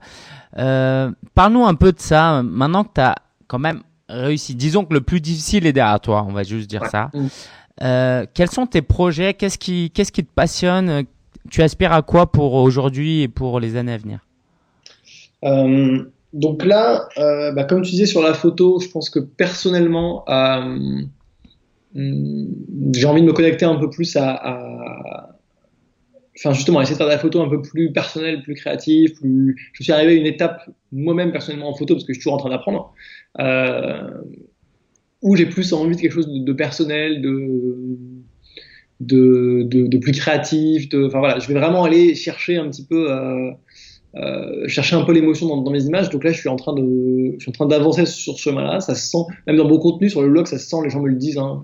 [0.59, 2.43] Euh, Parle-nous un peu de ça.
[2.43, 3.15] Maintenant que tu as
[3.47, 6.83] quand même réussi, disons que le plus difficile est derrière toi, on va juste dire
[6.83, 6.89] Ouais.
[6.89, 7.11] ça.
[7.15, 7.27] Mm.
[7.83, 9.35] Euh, quels sont tes projets?
[9.35, 11.05] Qu'est-ce qui, qu'est-ce qui te passionne?
[11.51, 14.19] Tu aspires à quoi pour aujourd'hui et pour les années à venir?
[15.45, 20.25] Euh, donc là, euh, bah, comme tu disais sur la photo, je pense que personnellement,
[20.29, 21.01] euh,
[21.95, 25.31] j'ai envie de me connecter un peu plus à,
[26.39, 29.71] enfin justement essayer de faire de la photo un peu plus personnelle, plus créative, plus.
[29.73, 32.35] Je suis arrivé à une étape moi-même personnellement en photo parce que je suis toujours
[32.35, 32.95] en train d'apprendre,
[33.41, 34.09] euh,
[35.23, 37.97] où j'ai plus envie de quelque chose de, personnel, de
[39.01, 40.89] de, de plus créatif.
[40.89, 43.11] De, enfin voilà, je vais vraiment aller chercher un petit peu.
[43.11, 43.51] Euh,
[44.17, 46.11] euh, chercher un peu l'émotion dans, dans, mes images.
[46.11, 48.81] Donc là, je suis en train de, je suis en train d'avancer sur ce chemin-là.
[48.81, 50.77] Ça se sent, même dans mon contenu sur le blog, ça se sent.
[50.85, 51.39] Les gens me le disent.
[51.39, 51.63] Hein.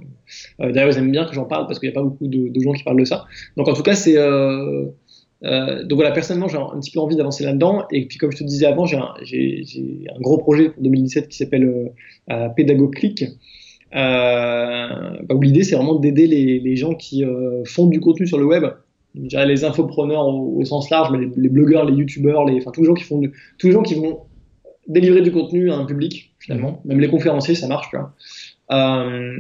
[0.61, 2.61] Euh, D'ailleurs, ils aiment bien que j'en parle parce qu'il n'y a pas beaucoup de,
[2.61, 3.24] gens qui parlent de ça.
[3.57, 4.16] Donc en tout cas, c'est
[5.45, 7.84] euh, donc voilà, personnellement, j'ai un petit peu envie d'avancer là-dedans.
[7.90, 11.36] Et puis, comme je te disais avant, j'ai un, un, gros projet pour 2017 qui
[11.36, 11.88] s'appelle euh,
[12.30, 13.24] euh Pédago Click.
[13.95, 14.88] Euh,
[15.22, 17.24] bah, où l'idée, c'est vraiment d'aider les, gens qui
[17.66, 18.64] font du contenu sur le web
[19.15, 22.81] je dirais les infopreneurs au, sens large, mais les, blogueurs, les youtubeurs, les, enfin tous
[22.81, 23.21] les gens qui font,
[23.59, 24.21] tous les gens qui vont
[24.89, 28.15] délivrer du contenu à un public finalement, même les conférenciers, ça marche, tu vois,
[28.71, 29.37] euh,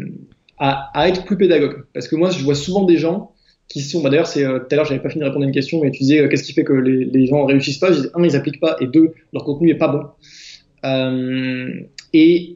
[0.58, 1.84] à, à, être plus pédagogue.
[1.92, 3.32] Parce que moi, je vois souvent des gens
[3.68, 5.48] qui sont, bah d'ailleurs, c'est euh, tout à l'heure, j'avais pas fini de répondre à
[5.48, 7.92] une question, mais tu disais euh, qu'est-ce qui fait que les, les gens réussissent pas?
[7.92, 10.04] Je disais un, ils appliquent pas, et deux, leur contenu est pas bon.
[12.12, 12.54] Et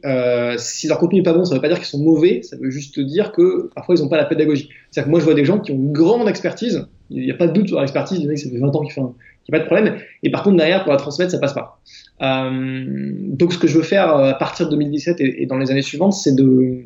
[0.57, 2.57] si leur contenu n'est pas bon, ça ne veut pas dire qu'ils sont mauvais, ça
[2.57, 4.69] veut juste dire que parfois ils n'ont pas la pédagogie.
[4.89, 7.35] C'est-à-dire que moi je vois des gens qui ont une grande expertise, il n'y a
[7.35, 9.15] pas de doute sur leur expertise, il y ça fait 20 ans qu'ils font,
[9.47, 11.53] il n'y a pas de problème, et par contre derrière pour la transmettre ça passe
[11.53, 11.81] pas.
[12.21, 15.71] Euh, donc ce que je veux faire euh, à partir de 2017 et, dans les
[15.71, 16.85] années suivantes, c'est de,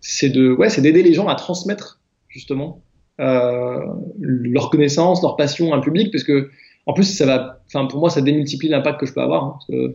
[0.00, 2.82] c'est de, ouais, c'est d'aider les gens à transmettre justement
[3.20, 3.80] euh,
[4.20, 6.50] leur connaissance, leur passion à un public, parce que
[6.86, 9.58] en plus ça va, enfin pour moi ça démultiplie l'impact que je peux avoir.
[9.70, 9.88] Hein,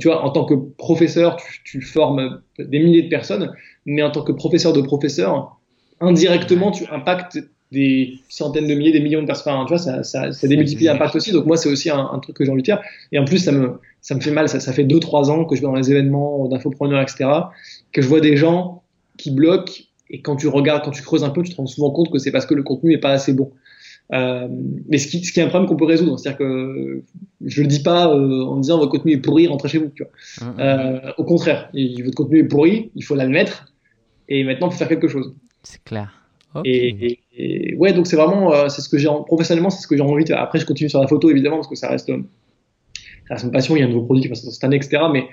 [0.00, 3.52] tu vois, en tant que professeur, tu, tu, formes des milliers de personnes,
[3.84, 5.60] mais en tant que professeur de professeur,
[6.00, 7.38] indirectement, tu impactes
[7.72, 9.54] des centaines de milliers, des millions de personnes.
[9.66, 11.32] Tu vois, ça, ça, ça démultiplie l'impact aussi.
[11.32, 12.82] Donc moi, c'est aussi un, un, truc que j'ai envie de faire.
[13.12, 14.48] Et en plus, ça me, ça me fait mal.
[14.48, 17.28] Ça, ça fait deux, trois ans que je vais dans les événements d'infopreneurs, etc.,
[17.92, 18.82] que je vois des gens
[19.16, 19.72] qui bloquent.
[20.10, 22.18] Et quand tu regardes, quand tu creuses un peu, tu te rends souvent compte que
[22.18, 23.50] c'est parce que le contenu n'est pas assez bon.
[24.12, 24.46] Euh,
[24.88, 27.02] mais ce qui, ce qui est un problème qu'on peut résoudre, c'est-à-dire que
[27.44, 29.90] je le dis pas euh, en disant votre contenu est pourri, rentrez chez vous.
[29.94, 30.46] Tu vois.
[30.46, 30.60] Mmh, mmh.
[30.60, 33.72] Euh, au contraire, votre contenu est pourri, il faut l'admettre,
[34.28, 35.34] et maintenant il faut faire quelque chose.
[35.62, 36.12] C'est clair.
[36.64, 37.18] Et, et,
[37.76, 40.24] ouais, donc c'est vraiment, euh, c'est ce que j'ai professionnellement, c'est ce que j'ai envie
[40.24, 40.40] de faire.
[40.40, 43.76] Après, je continue sur la photo évidemment parce que ça reste, ça reste une passion.
[43.76, 45.02] Il y a un nouveau produit qui va sortir cette année, etc.
[45.12, 45.28] Mais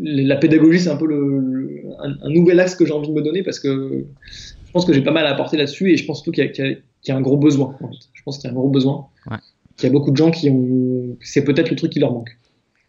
[0.00, 3.42] la pédagogie, c'est un peu le, un, nouvel axe que j'ai envie de me donner
[3.42, 6.32] parce que je pense que j'ai pas mal à apporter là-dessus et je pense surtout
[6.32, 7.76] qu'il y, y, a un gros besoin.
[7.80, 7.96] En fait.
[8.12, 9.06] Je pense qu'il y a un gros besoin.
[9.30, 9.36] Ouais.
[9.76, 11.16] Qu'il y a beaucoup de gens qui ont.
[11.20, 12.30] C'est peut-être le truc qui leur manque.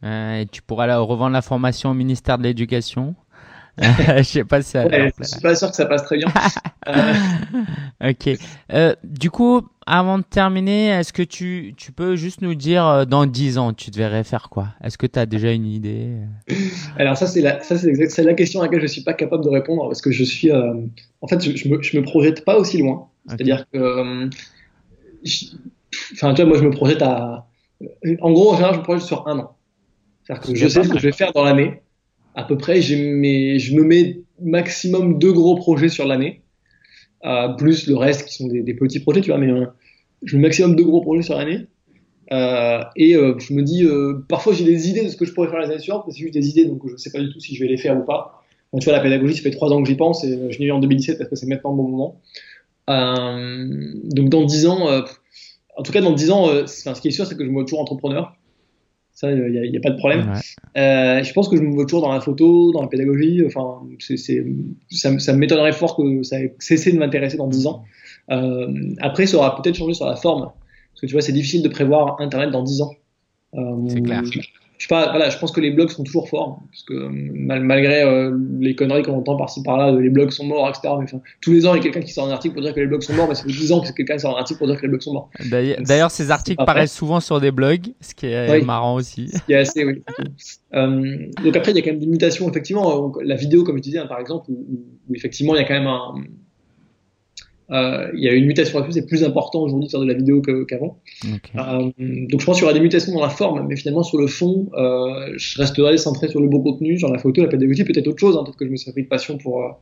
[0.03, 3.15] Euh, et tu pourras là revendre la formation au ministère de l'Éducation.
[3.81, 4.85] je sais pas si ça.
[4.85, 6.27] Ouais, je suis pas sûr que ça passe très bien.
[6.87, 7.13] euh...
[8.09, 8.37] Ok.
[8.71, 13.05] Euh, du coup, avant de terminer, est-ce que tu, tu peux juste nous dire euh,
[13.05, 14.67] dans 10 ans, tu devrais faire quoi?
[14.83, 16.17] Est-ce que tu as déjà une idée?
[16.97, 19.49] Alors ça c'est la ça c'est la question à laquelle je suis pas capable de
[19.49, 20.73] répondre parce que je suis euh...
[21.21, 23.07] en fait je, je, me je me projette pas aussi loin.
[23.27, 24.29] C'est-à-dire que
[26.13, 27.47] enfin tu vois moi je me projette à
[28.21, 29.55] en gros en général je me projette sur un an.
[30.23, 31.81] C'est-à-dire que je sais ce que je vais faire dans l'année
[32.35, 36.41] à peu près, je me mets maximum deux gros projets sur l'année,
[37.25, 39.65] euh, plus le reste qui sont des, petits projets, tu vois, mais euh,
[40.23, 41.67] je mets maximum deux gros projets sur l'année.
[42.31, 43.85] Euh, et je me dis,
[44.27, 46.21] parfois j'ai des idées de ce que je pourrais faire les années suivantes, mais c'est
[46.21, 48.03] juste des idées, donc je sais pas du tout si je vais les faire ou
[48.03, 48.43] pas.
[48.71, 50.65] Donc, tu vois, la pédagogie, ça fait trois ans que j'y pense, et je l'ai
[50.65, 52.21] eu en 2017 parce que c'est maintenant le bon moment.
[52.87, 54.89] donc dans dix ans,
[55.77, 57.65] en tout cas dans dix ans, ce qui est sûr, c'est que je me vois
[57.65, 58.35] toujours entrepreneur.
[59.23, 60.33] Ça, il n'y a, a, pas de problème.
[60.33, 60.81] Ouais.
[60.81, 63.41] Euh, je pense que je me vois toujours dans la photo, dans la pédagogie.
[63.45, 64.45] Enfin, c'est, c'est,
[64.89, 67.85] ça, ça m'étonnerait fort que ça ait cessé de m'intéresser dans 10 ans.
[68.31, 68.67] Euh,
[68.99, 70.41] après, ça aura peut-être changé sur la forme.
[70.91, 72.91] Parce que tu vois, c'est difficile de prévoir Internet dans 10 ans.
[73.53, 74.23] Euh, c'est clair
[74.83, 78.01] je, pas, voilà, je pense que les blogs sont toujours forts, parce que mal, malgré
[78.01, 80.93] euh, les conneries qu'on entend par-ci par-là, les blogs sont morts, etc.
[80.99, 81.05] Mais,
[81.39, 82.87] tous les ans, il y a quelqu'un qui sort un article pour dire que les
[82.87, 84.75] blogs sont morts, mais ça fait 10 ans que quelqu'un sort un article pour dire
[84.75, 85.29] que les blogs sont morts.
[85.49, 88.65] D'ailleurs, ces articles paraissent souvent sur des blogs, ce qui est oui.
[88.65, 89.29] marrant aussi.
[89.29, 90.03] Ce qui est assez, oui.
[90.75, 93.13] euh, donc après, il y a quand même des mutations, effectivement.
[93.23, 94.65] La vidéo, comme je disais, hein, par exemple, où,
[95.07, 96.15] où, effectivement, il y a quand même un
[97.71, 100.13] euh, il y a une mutation là-dessus, c'est plus important aujourd'hui de faire de la
[100.13, 100.99] vidéo qu'avant.
[101.23, 101.57] Okay.
[101.57, 101.91] Euh,
[102.29, 104.27] donc je pense qu'il y aura des mutations dans la forme, mais finalement sur le
[104.27, 108.07] fond, euh, je resterai centré sur le beau contenu, genre la photo, la pédagogie, peut-être
[108.07, 109.79] autre chose, hein, peut-être que je me serais pris de passion pour,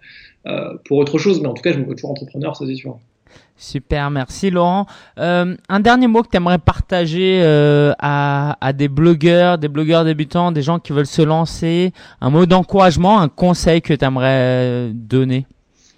[0.85, 2.97] pour autre chose, mais en tout cas je me vois toujours entrepreneur, ça c'est sûr.
[3.57, 4.87] Super, merci Laurent.
[5.19, 10.03] Euh, un dernier mot que tu aimerais partager euh, à, à, des blogueurs, des blogueurs
[10.03, 14.89] débutants, des gens qui veulent se lancer, un mot d'encouragement, un conseil que tu aimerais
[14.93, 15.45] donner?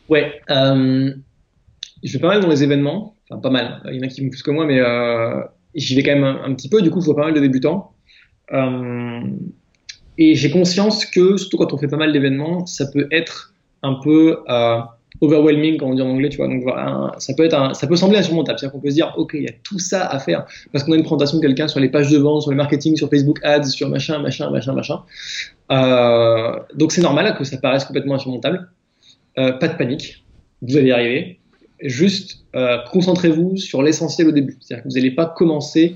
[0.10, 1.14] Ouais, euh,
[2.04, 4.22] je vais pas mal dans les événements, enfin pas mal, il y en a qui
[4.22, 5.42] vont plus que moi, mais euh,
[5.74, 7.94] j'y vais quand même un, petit peu, du coup je vois pas mal de débutants.
[8.52, 9.22] Euh,
[10.18, 13.96] et j'ai conscience que, surtout quand on fait pas mal d'événements, ça peut être un
[13.96, 14.80] peu euh,
[15.22, 16.48] overwhelming, comme on dit en anglais, tu vois.
[16.48, 16.64] Donc
[17.20, 18.60] ça peut, être ça peut sembler insurmontable.
[18.60, 20.92] C'est-à-dire qu'on peut se dire, OK, il y a tout ça à faire parce qu'on
[20.92, 23.40] a une présentation de quelqu'un sur les pages de vente, sur le marketing, sur Facebook
[23.44, 25.02] Ads, sur machin, machin, machin, machin.
[26.76, 28.70] Donc c'est normal que ça paraisse complètement insurmontable.
[29.36, 30.24] Pas de panique,
[30.62, 31.40] vous allez y arriver.
[31.82, 34.58] Juste euh, concentrez-vous sur l'essentiel au début.
[34.60, 35.96] C'est-à-dire que vous n'allez pas commencer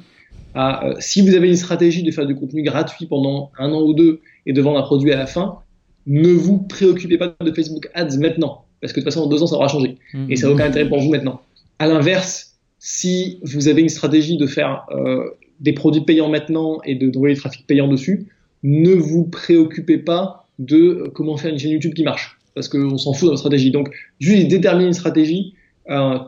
[0.54, 0.90] à.
[1.00, 4.22] si vous avez une stratégie de faire du contenu gratuit pendant un an ou deux
[4.46, 5.60] et de vendre un produit à la fin,
[6.08, 9.42] ne vous préoccupez pas de Facebook Ads maintenant parce que de toute façon, en deux
[9.42, 9.98] ans, ça aura changé.
[10.30, 11.42] Et ça n'a aucun intérêt pour vous maintenant.
[11.80, 16.96] À l'inverse, si vous avez une stratégie de faire euh, des produits payants maintenant et
[16.96, 18.28] de d'envoyer du trafic payant dessus,
[18.64, 23.14] ne vous préoccupez pas de comment faire une chaîne YouTube qui marche, parce qu'on s'en
[23.14, 23.72] fout de votre stratégie.
[23.72, 25.57] Donc, juste déterminer une stratégie, euh,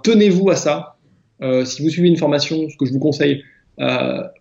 [0.04, 0.96] tenez-vous à ça.
[1.42, 3.44] Euh, si vous suivez une formation, ce que je vous conseille,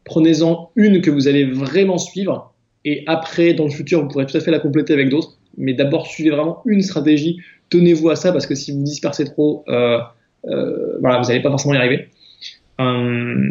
[0.05, 2.53] prenez-en une que vous allez vraiment suivre,
[2.85, 5.35] et après, dans le futur, vous pourrez tout à fait la compléter avec d'autres.
[5.57, 7.39] Mais d'abord, suivez vraiment une stratégie
[7.71, 9.99] tenez-vous à ça parce que si vous dispersez trop, euh,
[10.47, 12.09] euh, voilà, vous n'allez pas forcément y arriver.
[12.81, 13.51] Euh,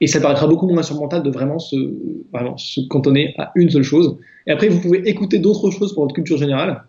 [0.00, 4.16] et ça paraîtra beaucoup moins insurmontable de vraiment se cantonner à une seule chose.
[4.46, 6.84] Et après, vous pouvez écouter d'autres choses pour votre culture générale,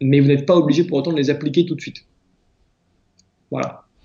[0.00, 2.04] mais vous n'êtes pas obligé pour autant de les appliquer tout de suite.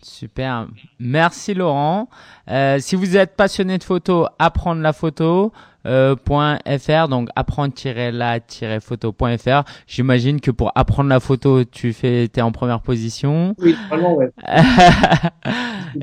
[0.01, 0.67] Super.
[0.99, 2.09] Merci Laurent.
[2.49, 5.51] Euh, si vous êtes passionné de photo, apprendre la photo.
[5.88, 12.82] Euh, .fr donc apprendre-la-photo.fr j'imagine que pour apprendre la photo tu fais t'es en première
[12.82, 13.55] position.
[13.57, 14.29] Oui vraiment ouais.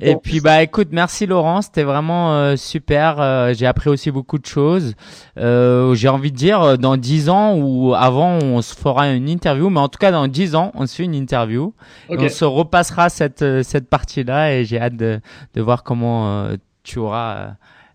[0.03, 1.63] Et puis bah écoute merci Laurent.
[1.63, 3.21] C'était vraiment euh, super.
[3.21, 4.97] Euh, j'ai appris aussi beaucoup de choses.
[5.37, 9.71] J'ai envie de dire dans dix ans ou avant on se fera une interview.
[9.71, 11.73] Mais en tout cas dans dix ans on se fait une interview.
[12.09, 15.21] On se repassera cette cette partie là et j'ai hâte de,
[15.55, 16.49] de voir comment
[16.83, 17.53] tu auras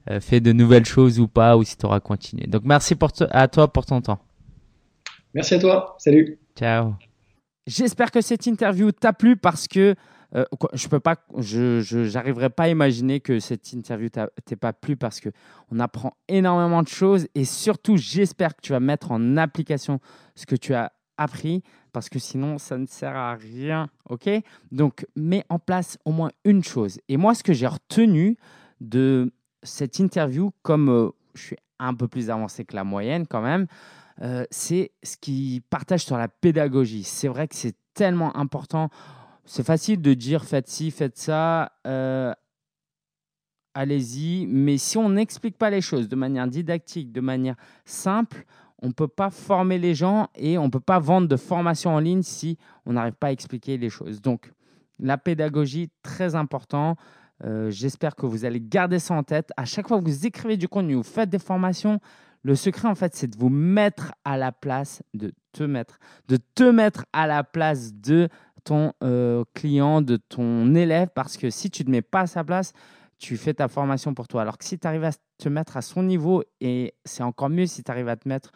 [0.09, 2.47] euh, fait de nouvelles choses ou pas, ou si tu auras continué.
[2.47, 4.19] Donc merci pour à toi pour ton temps.
[5.33, 5.95] Merci à toi.
[5.97, 6.37] Salut.
[6.55, 6.95] Ciao.
[7.65, 9.95] J'espère que cette interview t'a plu parce que
[10.35, 14.09] euh, je peux pas, je n'arriverai pas à imaginer que cette interview
[14.45, 15.29] t'ait pas plu parce que
[15.71, 19.99] on apprend énormément de choses et surtout j'espère que tu vas mettre en application
[20.35, 24.27] ce que tu as appris parce que sinon ça ne sert à rien, ok?
[24.71, 26.99] Donc mets en place au moins une chose.
[27.09, 28.37] Et moi ce que j'ai retenu
[28.81, 29.31] de
[29.63, 33.67] cette interview, comme euh, je suis un peu plus avancé que la moyenne quand même,
[34.21, 37.03] euh, c'est ce qui partage sur la pédagogie.
[37.03, 38.89] C'est vrai que c'est tellement important.
[39.45, 42.33] C'est facile de dire faites ci, faites ça, euh,
[43.73, 44.45] allez-y.
[44.47, 47.55] Mais si on n'explique pas les choses de manière didactique, de manière
[47.85, 48.45] simple,
[48.81, 51.95] on ne peut pas former les gens et on ne peut pas vendre de formation
[51.95, 54.21] en ligne si on n'arrive pas à expliquer les choses.
[54.21, 54.51] Donc,
[54.99, 56.95] la pédagogie, très important.
[57.43, 59.51] Euh, j'espère que vous allez garder ça en tête.
[59.57, 61.99] À chaque fois que vous écrivez du contenu, vous faites des formations,
[62.43, 66.37] le secret, en fait, c'est de vous mettre à la place, de te mettre, de
[66.55, 68.27] te mettre à la place de
[68.65, 72.27] ton euh, client, de ton élève, parce que si tu ne te mets pas à
[72.27, 72.73] sa place,
[73.17, 74.41] tu fais ta formation pour toi.
[74.41, 77.65] Alors que si tu arrives à te mettre à son niveau, et c'est encore mieux
[77.65, 78.51] si tu arrives à te mettre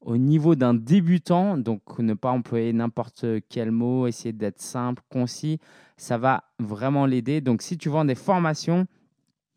[0.00, 5.58] au niveau d'un débutant, donc ne pas employer n'importe quel mot, essayer d'être simple, concis,
[5.96, 7.40] ça va vraiment l'aider.
[7.40, 8.86] Donc si tu vends des formations,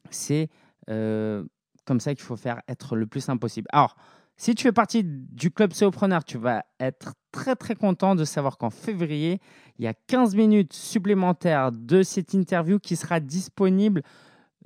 [0.09, 0.49] c'est
[0.89, 1.43] euh,
[1.85, 3.67] comme ça qu'il faut faire être le plus simple possible.
[3.71, 3.95] Alors,
[4.35, 8.57] si tu fais partie du club Solopreneur, tu vas être très très content de savoir
[8.57, 9.39] qu'en février,
[9.77, 14.01] il y a 15 minutes supplémentaires de cette interview qui sera disponible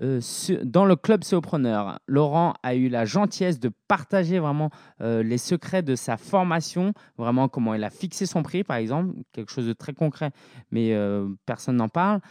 [0.01, 0.19] euh,
[0.63, 4.69] dans le club Sopreneur, Laurent a eu la gentillesse de partager vraiment
[5.01, 9.15] euh, les secrets de sa formation, vraiment comment il a fixé son prix, par exemple,
[9.31, 10.31] quelque chose de très concret,
[10.71, 12.21] mais euh, personne n'en parle.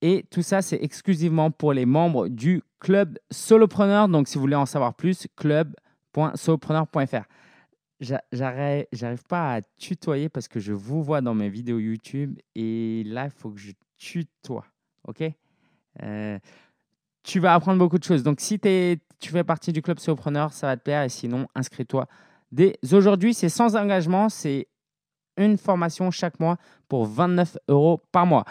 [0.00, 4.08] Et tout ça, c'est exclusivement pour les membres du club Solopreneur.
[4.08, 7.24] Donc, si vous voulez en savoir plus, club.solopreneur.fr.
[8.00, 13.26] J'arrive pas à tutoyer parce que je vous vois dans mes vidéos YouTube et là,
[13.26, 14.66] il faut que je tutoie.
[15.06, 15.22] OK?
[17.24, 18.22] Tu vas apprendre beaucoup de choses.
[18.22, 21.02] Donc, si tu fais partie du club Solopreneur, ça va te plaire.
[21.02, 22.06] Et sinon, inscris-toi
[22.52, 23.34] dès aujourd'hui.
[23.34, 24.28] C'est sans engagement.
[24.28, 24.68] C'est
[25.36, 28.44] une formation chaque mois pour 29 euros par mois.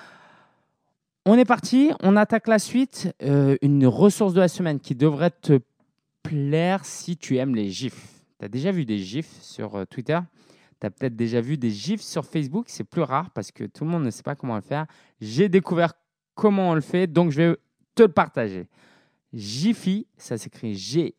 [1.26, 1.92] On est parti.
[2.02, 3.14] On attaque la suite.
[3.22, 5.60] Euh, une ressource de la semaine qui devrait te
[6.24, 8.24] plaire si tu aimes les GIFs.
[8.40, 10.20] Tu as déjà vu des GIFs sur euh, Twitter?
[10.82, 12.66] Tu as peut-être déjà vu des GIFs sur Facebook?
[12.70, 14.88] C'est plus rare parce que tout le monde ne sait pas comment le faire.
[15.22, 15.94] J'ai découvert
[16.34, 17.06] comment on le fait.
[17.06, 17.58] Donc, je vais
[17.96, 18.68] te le partager.
[19.34, 21.18] Jiffy, ça s'écrit G-I-P-H-Y,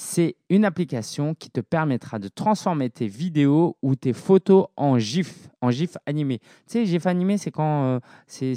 [0.00, 5.48] c'est une application qui te permettra de transformer tes vidéos ou tes photos en GIF,
[5.60, 6.38] en GIF animé.
[6.38, 7.98] Tu sais, GIF animé, c'est quand euh,
[8.28, 8.54] c'est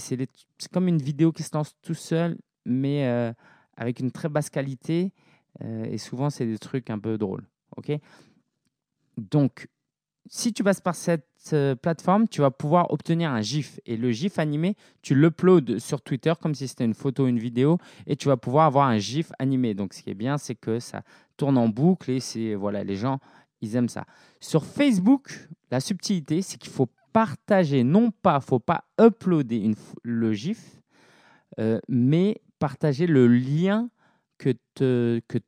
[0.71, 3.33] comme une vidéo qui se lance tout seul, mais euh,
[3.75, 5.13] avec une très basse qualité.
[5.63, 7.47] Euh, et souvent, c'est des trucs un peu drôles.
[7.75, 7.91] ok?
[9.17, 9.67] Donc,
[10.33, 13.81] si tu passes par cette euh, plateforme, tu vas pouvoir obtenir un GIF.
[13.85, 17.77] Et le GIF animé, tu l'uploads sur Twitter comme si c'était une photo, une vidéo,
[18.07, 19.73] et tu vas pouvoir avoir un GIF animé.
[19.73, 21.03] Donc, ce qui est bien, c'est que ça
[21.35, 23.19] tourne en boucle et c'est voilà, les gens,
[23.59, 24.05] ils aiment ça.
[24.39, 29.71] Sur Facebook, la subtilité, c'est qu'il faut partager, non pas, faut pas uploader
[30.01, 30.79] le GIF,
[31.59, 33.89] euh, mais partager le lien
[34.37, 34.53] que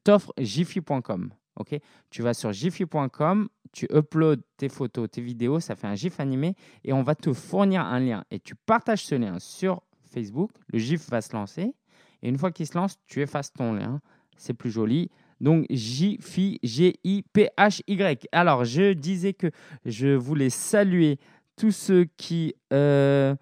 [0.04, 1.34] t'offre que jiffy.com.
[1.56, 1.80] ok?
[2.10, 6.56] Tu vas sur jiffy.com, tu uploads tes photos, tes vidéos, ça fait un GIF animé
[6.86, 8.24] et on va te fournir un lien.
[8.32, 11.74] Et tu partages ce lien sur Facebook, le GIF va se lancer.
[12.22, 14.00] Et une fois qu'il se lance, tu effaces ton lien.
[14.38, 15.10] C'est plus joli.
[15.42, 18.28] Donc Jiffy, G-I-P-H-Y.
[18.32, 19.52] Alors, je disais que
[19.86, 21.20] je voulais saluer
[21.58, 23.36] tous ceux qui euh,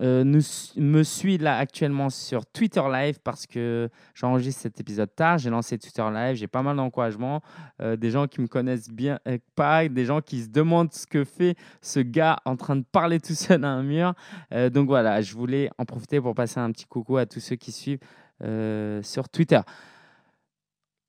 [0.00, 0.24] euh,
[0.76, 5.38] me suivent là actuellement sur Twitter Live parce que j'enregistre cet épisode tard.
[5.38, 7.42] J'ai lancé Twitter Live, j'ai pas mal d'encouragement.
[7.80, 9.18] Euh, des gens qui me connaissent bien,
[9.54, 13.20] pas, des gens qui se demandent ce que fait ce gars en train de parler
[13.20, 14.14] tout seul à un mur.
[14.72, 17.72] donc voilà, je voulais en profiter pour passer un petit coucou à tous ceux qui
[17.72, 18.00] suivent
[19.02, 19.60] sur Twitter.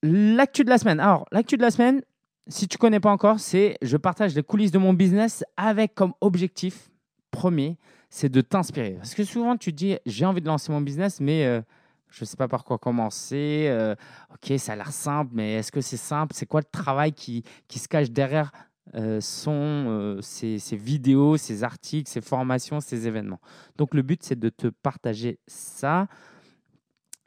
[0.04, 1.00] L'actu de la semaine.
[1.00, 2.02] Alors, l'actu de la semaine,
[2.48, 6.14] si tu connais pas encore, c'est je partage les coulisses de mon business avec comme
[6.22, 6.92] objectif
[7.32, 7.78] premier,
[8.16, 8.92] c'est de t'inspirer.
[8.94, 11.62] Parce que souvent, tu te dis, j'ai envie de lancer mon business, mais euh,
[12.10, 13.66] je ne sais pas par quoi commencer.
[13.68, 13.94] Euh,
[14.32, 16.34] ok, ça a l'air simple, mais est-ce que c'est simple?
[16.34, 18.54] C'est quoi le travail qui, qui se cache derrière
[18.94, 23.42] euh, son, ces, vidéos, ces articles, ces formations, ces événements?
[23.76, 26.08] Donc, le but, c'est de te partager ça.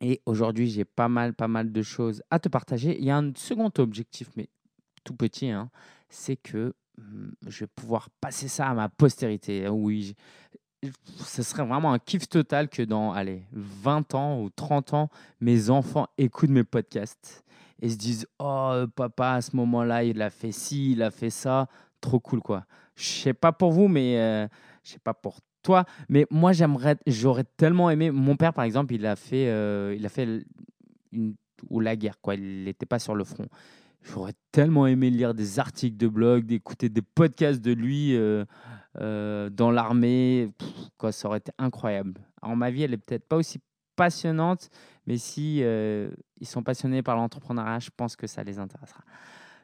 [0.01, 2.99] Et aujourd'hui, j'ai pas mal, pas mal de choses à te partager.
[2.99, 4.49] Il y a un second objectif, mais
[5.05, 5.71] tout petit, hein,
[6.09, 9.69] c'est que mmh, je vais pouvoir passer ça à ma postérité.
[9.69, 10.17] Oui,
[11.19, 15.09] ce serait vraiment un kiff total que dans allez, 20 ans ou 30 ans,
[15.41, 17.45] mes enfants écoutent mes podcasts
[17.81, 21.31] et se disent Oh, papa, à ce moment-là, il a fait ci, il a fait
[21.31, 21.69] ça.
[22.01, 22.65] Trop cool, quoi.
[22.95, 24.47] Je sais pas pour vous, mais euh,
[24.85, 28.11] je sais pas pour toi, mais moi, j'aimerais, j'aurais tellement aimé.
[28.11, 30.45] Mon père, par exemple, il a fait, euh, il a fait
[31.13, 31.35] une,
[31.69, 32.35] ou la guerre, quoi.
[32.35, 33.47] Il n'était pas sur le front.
[34.03, 38.45] J'aurais tellement aimé lire des articles de blog, d'écouter des podcasts de lui euh,
[39.01, 40.51] euh, dans l'armée.
[40.97, 42.21] Quoi, ça aurait été incroyable.
[42.41, 43.61] Alors, ma vie, elle est peut-être pas aussi
[43.97, 44.71] passionnante,
[45.07, 49.03] mais si euh, ils sont passionnés par l'entrepreneuriat, je pense que ça les intéressera.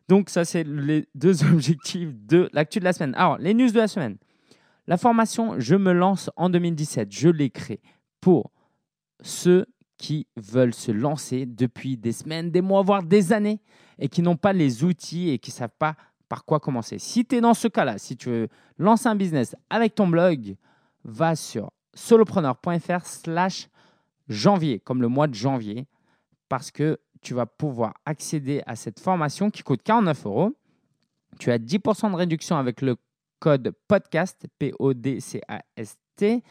[0.08, 3.14] Donc, ça, c'est les deux objectifs de l'actu de la semaine.
[3.14, 4.16] Alors, les news de la semaine.
[4.86, 7.80] La formation Je me lance en 2017, je l'ai créée
[8.20, 8.50] pour
[9.22, 9.66] ceux
[9.96, 13.60] qui veulent se lancer depuis des semaines, des mois, voire des années,
[13.98, 15.96] et qui n'ont pas les outils et qui ne savent pas
[16.28, 16.98] par quoi commencer.
[16.98, 20.56] Si tu es dans ce cas-là, si tu veux lancer un business avec ton blog,
[21.04, 23.68] va sur solopreneur.fr slash
[24.28, 25.86] janvier, comme le mois de janvier,
[26.48, 30.56] parce que tu vas pouvoir accéder à cette formation qui coûte 49 euros.
[31.38, 32.96] Tu as 10% de réduction avec le
[33.38, 36.42] code podcast, P-O-D-C-A-S-T,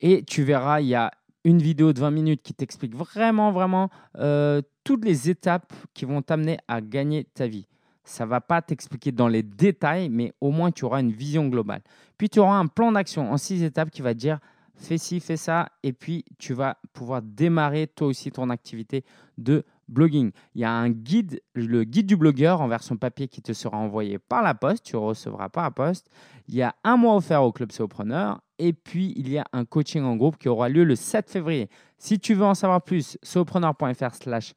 [0.00, 1.10] et tu verras, il y a
[1.46, 3.88] une vidéo de 20 minutes qui t'explique vraiment, vraiment
[4.18, 7.68] euh, toutes les étapes qui vont t'amener à gagner ta vie.
[8.02, 11.46] Ça ne va pas t'expliquer dans les détails, mais au moins tu auras une vision
[11.46, 11.82] globale.
[12.18, 14.40] Puis tu auras un plan d'action en six étapes qui va dire
[14.74, 19.04] fais ci, fais ça, et puis tu vas pouvoir démarrer toi aussi ton activité
[19.38, 20.32] de blogging.
[20.56, 23.76] Il y a un guide, le guide du blogueur en version papier qui te sera
[23.76, 26.10] envoyé par la poste, tu recevras par la poste.
[26.48, 29.64] Il y a un mois offert au Club Solopreneur et puis il y a un
[29.64, 31.68] coaching en groupe qui aura lieu le 7 février.
[31.98, 34.54] Si tu veux en savoir plus, solopreneur.fr slash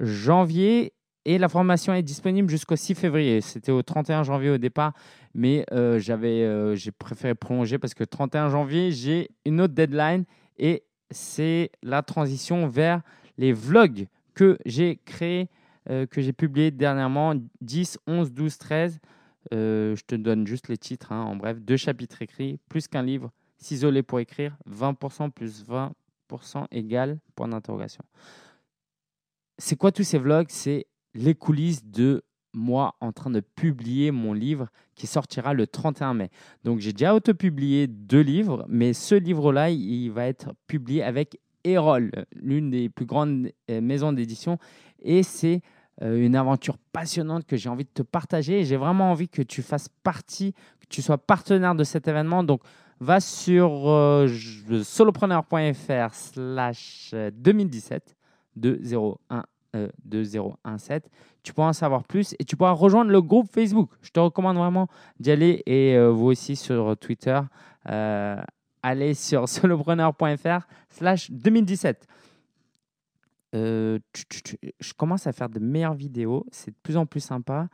[0.00, 0.92] janvier
[1.24, 3.42] et la formation est disponible jusqu'au 6 février.
[3.42, 4.94] C'était au 31 janvier au départ,
[5.34, 10.24] mais euh, j'avais, euh, j'ai préféré prolonger parce que 31 janvier, j'ai une autre deadline
[10.58, 13.02] et c'est la transition vers
[13.36, 15.48] les vlogs que j'ai créé,
[15.90, 18.98] euh, que j'ai publié dernièrement, 10, 11, 12, 13.
[19.52, 23.30] je te donne juste les titres, hein, en bref, deux chapitres écrits, plus qu'un livre,
[23.58, 28.04] s'isoler pour écrire, 20% plus 20% égale point d'interrogation.
[29.58, 30.48] C'est quoi tous ces vlogs?
[30.50, 32.22] C'est les coulisses de
[32.54, 36.30] moi en train de publier mon livre qui sortira le 31 mai.
[36.64, 42.10] Donc j'ai déjà auto-publié deux livres, mais ce livre-là, il va être publié avec Erol,
[42.34, 44.58] l'une des plus grandes euh, maisons d'édition.
[45.00, 45.60] Et c'est
[46.02, 48.64] euh, une aventure passionnante que j'ai envie de te partager.
[48.64, 52.44] J'ai vraiment envie que tu fasses partie, que tu sois partenaire de cet événement.
[52.44, 52.62] Donc,
[53.00, 54.28] va sur euh,
[54.82, 58.16] solopreneur.fr slash 2017
[58.56, 61.10] 2017.
[61.42, 63.90] Tu pourras en savoir plus et tu pourras rejoindre le groupe Facebook.
[64.02, 64.88] Je te recommande vraiment
[65.20, 67.40] d'y aller et vous aussi sur Twitter
[68.82, 72.06] allez sur solopreneur.fr slash 2017.
[73.54, 73.98] Euh,
[74.80, 77.68] je commence à faire de meilleures vidéos, c'est de plus en plus sympa.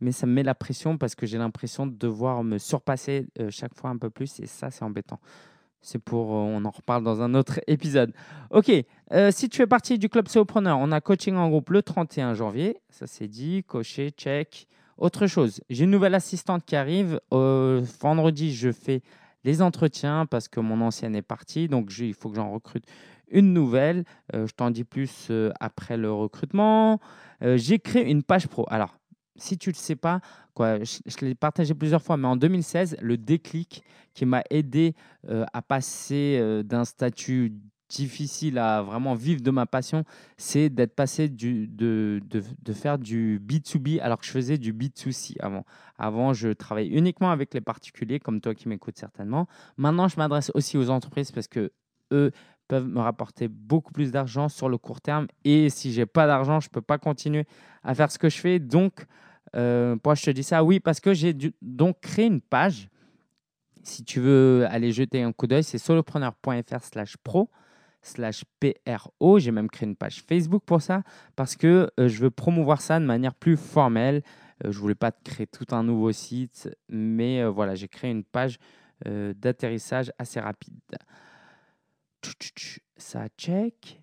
[0.00, 3.50] Mais ça me met la pression parce que j'ai l'impression de devoir me surpasser euh,
[3.50, 5.20] chaque fois un peu plus et ça, c'est embêtant.
[5.80, 8.12] C'est pour, euh, on en reparle dans un autre épisode.
[8.50, 8.70] Ok,
[9.12, 12.34] euh, si tu fais partie du club Solopreneur, on a coaching en groupe le 31
[12.34, 12.78] janvier.
[12.90, 14.66] Ça c'est dit, coché, check.
[14.96, 17.20] Autre chose, j'ai une nouvelle assistante qui arrive.
[17.30, 19.00] vendredi, je fais
[19.44, 22.84] les entretiens parce que mon ancienne est partie, donc il faut que j'en recrute
[23.30, 24.04] une nouvelle.
[24.32, 25.30] je t'en dis plus
[25.60, 26.98] après le recrutement.
[27.40, 28.66] j'ai créé une page pro.
[28.70, 28.98] Alors,
[29.38, 30.20] si tu ne le sais pas,
[30.54, 33.82] quoi, je, l'ai partagé plusieurs fois, mais en 2016, le déclic
[34.14, 34.94] qui m'a aidé
[35.28, 37.52] euh, à passer euh, d'un statut
[37.88, 40.04] difficile à vraiment vivre de ma passion,
[40.36, 45.36] c'est d'être passé de, de, de, faire du B2B alors que je faisais du B2C
[45.40, 45.64] avant.
[45.96, 49.46] Avant, je travaillais uniquement avec les particuliers, comme toi qui m'écoutes certainement.
[49.78, 51.72] Maintenant, je m'adresse aussi aux entreprises parce que
[52.12, 52.30] eux
[52.68, 55.26] peuvent me rapporter beaucoup plus d'argent sur le court terme.
[55.44, 57.46] Et si j'ai pas d'argent, je peux pas continuer
[57.82, 58.58] à faire ce que je fais.
[58.58, 59.06] Donc,
[59.56, 60.64] euh, pourquoi je te dis ça?
[60.64, 62.88] Oui, parce que j'ai donc créé une page.
[63.82, 67.48] Si tu veux aller jeter un coup d'œil, c'est solopreneur.fr slash pro
[68.02, 69.38] slash PRO.
[69.38, 71.02] J'ai même créé une page Facebook pour ça
[71.36, 74.22] parce que euh, je veux promouvoir ça de manière plus formelle.
[74.64, 78.24] Euh, je voulais pas créer tout un nouveau site, mais euh, voilà, j'ai créé une
[78.24, 78.58] page
[79.04, 80.74] d'atterrissage assez rapide.
[82.96, 83.97] Ça check.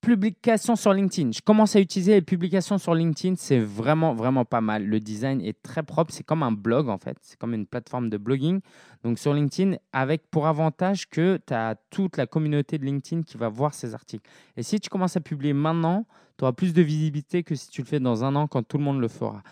[0.00, 1.32] Publication sur LinkedIn.
[1.32, 3.34] Je commence à utiliser les publications sur LinkedIn.
[3.36, 4.86] C'est vraiment, vraiment pas mal.
[4.86, 6.10] Le design est très propre.
[6.10, 7.18] C'est comme un blog, en fait.
[7.20, 8.60] C'est comme une plateforme de blogging.
[9.04, 13.36] Donc, sur LinkedIn, avec pour avantage que tu as toute la communauté de LinkedIn qui
[13.36, 14.26] va voir ces articles.
[14.56, 16.06] Et si tu commences à publier maintenant,
[16.38, 18.78] tu auras plus de visibilité que si tu le fais dans un an quand tout
[18.78, 19.42] le monde le fera.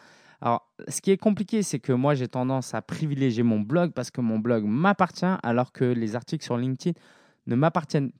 [0.40, 4.10] Alors, ce qui est compliqué, c'est que moi, j'ai tendance à privilégier mon blog parce
[4.10, 6.98] que mon blog m'appartient, alors que les articles sur LinkedIn
[7.48, 8.12] ne m'appartiennent.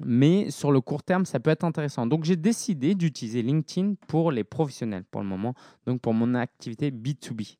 [0.00, 2.06] Mais sur le court terme, ça peut être intéressant.
[2.06, 5.54] Donc, j'ai décidé d'utiliser LinkedIn pour les professionnels pour le moment,
[5.86, 7.56] donc pour mon activité B2B.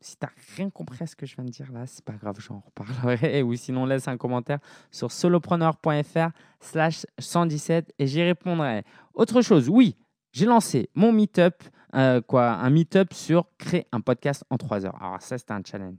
[0.00, 2.12] Si tu n'as rien compris à ce que je viens de dire là, c'est pas
[2.12, 3.42] grave, j'en reparlerai.
[3.42, 4.58] Ou sinon, laisse un commentaire
[4.90, 6.28] sur solopreneur.fr
[6.60, 8.84] slash 117 et j'y répondrai.
[9.14, 9.96] Autre chose, oui,
[10.32, 11.62] j'ai lancé mon meetup,
[11.94, 15.02] euh, quoi, un meetup sur créer un podcast en 3 heures.
[15.02, 15.96] Alors ça, c'était un challenge.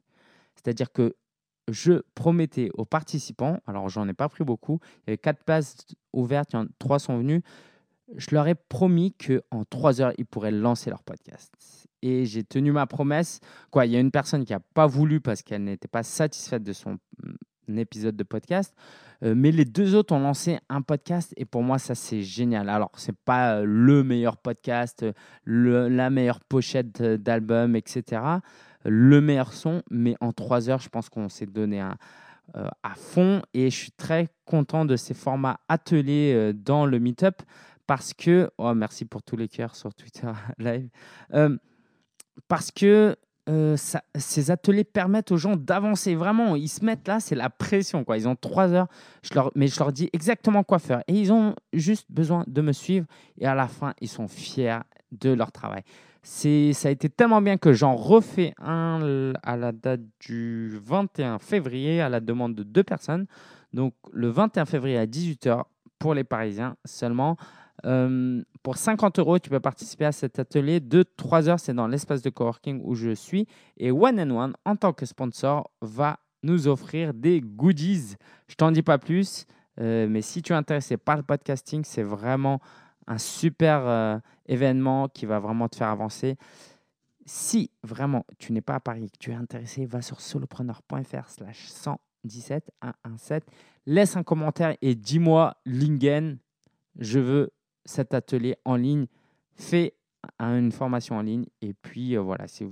[0.54, 1.16] C'est-à-dire que
[1.68, 5.78] je promettais aux participants, alors j'en ai pas pris beaucoup, il y avait quatre places
[6.14, 7.42] ouvertes, trois sont venus.
[8.16, 11.52] Je leur ai promis qu'en trois heures, ils pourraient lancer leur podcast.
[12.04, 13.40] Et j'ai tenu ma promesse.
[13.72, 16.62] Quoi, il y a une personne qui n'a pas voulu parce qu'elle n'était pas satisfaite
[16.62, 17.00] de son
[17.68, 18.76] mm, épisode de podcast.
[19.24, 22.70] Euh, mais les deux autres ont lancé un podcast et pour moi, ça, c'est génial.
[22.70, 25.04] Alors, ce n'est pas euh, le meilleur podcast,
[25.48, 28.22] la meilleure pochette d'album, etc
[28.86, 31.98] le meilleur son, mais en trois heures, je pense qu'on s'est donné un,
[32.56, 37.00] euh, à fond et je suis très content de ces formats ateliers euh, dans le
[37.00, 37.42] meetup
[37.88, 40.88] parce que, oh merci pour tous les cœurs sur Twitter live,
[41.34, 41.58] euh,
[42.48, 43.16] parce que
[44.16, 46.56] ces ateliers permettent aux gens d'avancer vraiment.
[46.56, 48.04] Ils se mettent là, c'est la pression.
[48.04, 48.18] Quoi.
[48.18, 48.88] Ils ont trois heures,
[49.22, 51.04] je leur, mais je leur dis exactement quoi faire.
[51.08, 53.06] Et ils ont juste besoin de me suivre.
[53.38, 54.80] Et à la fin, ils sont fiers
[55.12, 55.84] de leur travail
[56.26, 62.02] ça a été tellement bien que j'en refais un à la date du 21 février
[62.02, 63.28] à la demande de deux personnes.
[63.74, 65.64] Donc le 21 février à 18h
[66.00, 67.38] pour les Parisiens seulement.
[67.86, 71.60] Euh, pour 50 euros, tu peux participer à cet atelier de 3 heures.
[71.60, 73.48] C'est dans l'espace de coworking où je suis.
[73.78, 78.16] Et One and One, en tant que sponsor, va nous offrir des goodies.
[78.48, 79.46] Je t'en dis pas plus,
[79.80, 82.60] euh, mais si tu es intéressé par le podcasting, c'est vraiment
[83.08, 86.38] un super euh, événement qui va vraiment te faire avancer.
[87.26, 91.68] Si vraiment tu n'es pas à Paris, que tu es intéressé, va sur solopreneur.fr slash
[91.68, 92.72] 117
[93.04, 93.46] 117.
[93.86, 96.38] Laisse un commentaire et dis-moi, Lingen,
[96.98, 97.52] je veux
[97.86, 99.08] cet atelier en ligne.
[99.56, 99.96] Fais
[100.40, 101.46] une formation en ligne.
[101.62, 102.66] Et puis euh, voilà, si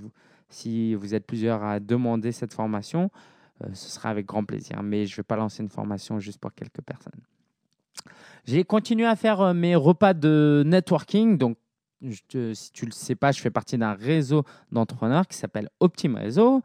[0.94, 3.10] vous, êtes plusieurs à demander cette formation,
[3.62, 4.82] euh, ce sera avec grand plaisir.
[4.82, 7.22] Mais je ne vais pas lancer une formation juste pour quelques personnes.
[8.44, 11.38] J'ai continué à faire euh, mes repas de networking.
[11.38, 11.56] Donc,
[12.02, 16.16] si tu ne le sais pas, je fais partie d'un réseau d'entrepreneurs qui s'appelle Optim
[16.16, 16.62] Réseau.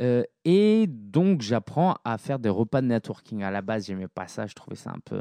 [0.00, 3.42] Euh, et donc, j'apprends à faire des repas de networking.
[3.42, 4.46] À la base, j'aimais pas ça.
[4.46, 5.20] Je trouvais ça un peu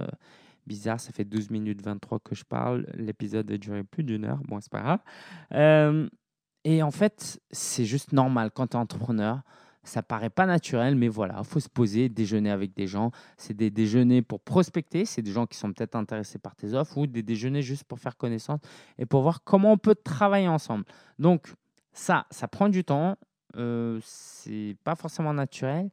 [0.67, 0.99] bizarre.
[0.99, 2.87] Ça fait 12 minutes 23 que je parle.
[2.93, 4.39] L'épisode a duré plus d'une heure.
[4.47, 4.99] Bon, c'est pas grave.
[5.53, 6.09] Euh,
[6.63, 9.41] et en fait, c'est juste normal quand tu es entrepreneur
[9.83, 13.11] ça paraît pas naturel, mais voilà, il faut se poser, déjeuner avec des gens.
[13.37, 16.97] C'est des déjeuners pour prospecter, c'est des gens qui sont peut-être intéressés par tes offres
[16.97, 18.59] ou des déjeuners juste pour faire connaissance
[18.97, 20.85] et pour voir comment on peut travailler ensemble.
[21.17, 21.53] Donc,
[21.93, 23.17] ça, ça prend du temps.
[23.57, 25.89] Euh, c'est pas forcément naturel,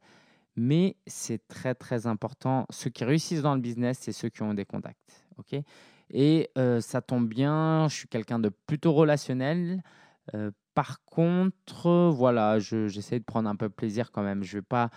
[0.55, 2.65] mais c'est très très important.
[2.69, 5.25] Ceux qui réussissent dans le business, c'est ceux qui ont des contacts.
[5.37, 5.59] ok?
[6.11, 9.83] Et euh, ça tombe bien, je suis quelqu'un de plutôt relationnel.
[10.73, 14.43] Par contre, voilà, j'essaie de prendre un peu plaisir quand même.
[14.43, 14.89] Je ne vais pas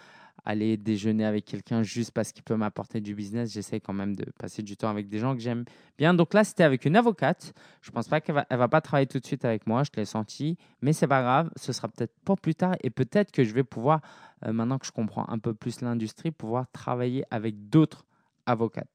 [0.45, 3.53] aller déjeuner avec quelqu'un juste parce qu'il peut m'apporter du business.
[3.53, 5.65] J'essaie quand même de passer du temps avec des gens que j'aime
[5.99, 6.15] bien.
[6.15, 7.53] Donc là, c'était avec une avocate.
[7.81, 9.83] Je ne pense pas qu'elle va, elle va pas travailler tout de suite avec moi.
[9.85, 10.57] Je l'ai senti.
[10.81, 11.51] Mais c'est pas grave.
[11.57, 12.75] Ce sera peut-être pour plus tard.
[12.83, 14.01] Et peut-être que je vais pouvoir,
[14.45, 18.05] euh, maintenant que je comprends un peu plus l'industrie, pouvoir travailler avec d'autres
[18.47, 18.89] avocates.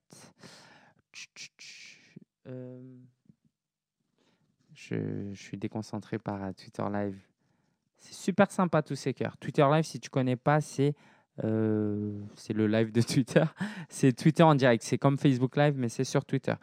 [2.47, 2.81] Euh,
[4.77, 7.17] je, suis déconcentré par Twitter Live.
[7.97, 9.35] C'est super sympa tous ces cœurs.
[9.37, 10.93] Twitter Live, si tu connais pas, c'est
[11.43, 12.19] euh,
[12.53, 13.43] le live de Twitter.
[13.89, 14.83] C'est Twitter en direct.
[14.83, 16.53] C'est comme Facebook Live, mais c'est sur Twitter.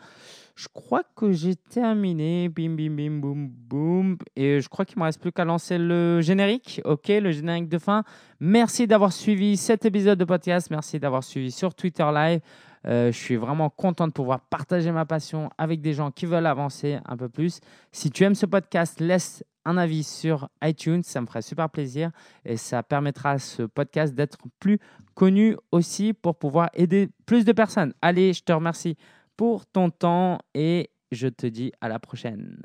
[0.54, 2.48] Je crois que j'ai terminé.
[2.48, 4.16] Bim, bim, bim, boum, boum.
[4.36, 6.80] Et je crois qu'il me reste plus qu'à lancer le générique.
[6.84, 8.04] OK, le générique de fin.
[8.38, 10.70] Merci d'avoir suivi cet épisode de podcast.
[10.70, 12.40] Merci d'avoir suivi sur Twitter Live.
[12.86, 16.46] Euh, je suis vraiment content de pouvoir partager ma passion avec des gens qui veulent
[16.46, 17.60] avancer un peu plus.
[17.92, 22.10] Si tu aimes ce podcast, laisse un avis sur iTunes, ça me ferait super plaisir
[22.44, 24.78] et ça permettra à ce podcast d'être plus
[25.14, 27.94] connu aussi pour pouvoir aider plus de personnes.
[28.02, 28.96] Allez, je te remercie
[29.36, 32.60] pour ton temps et je te dis à la prochaine.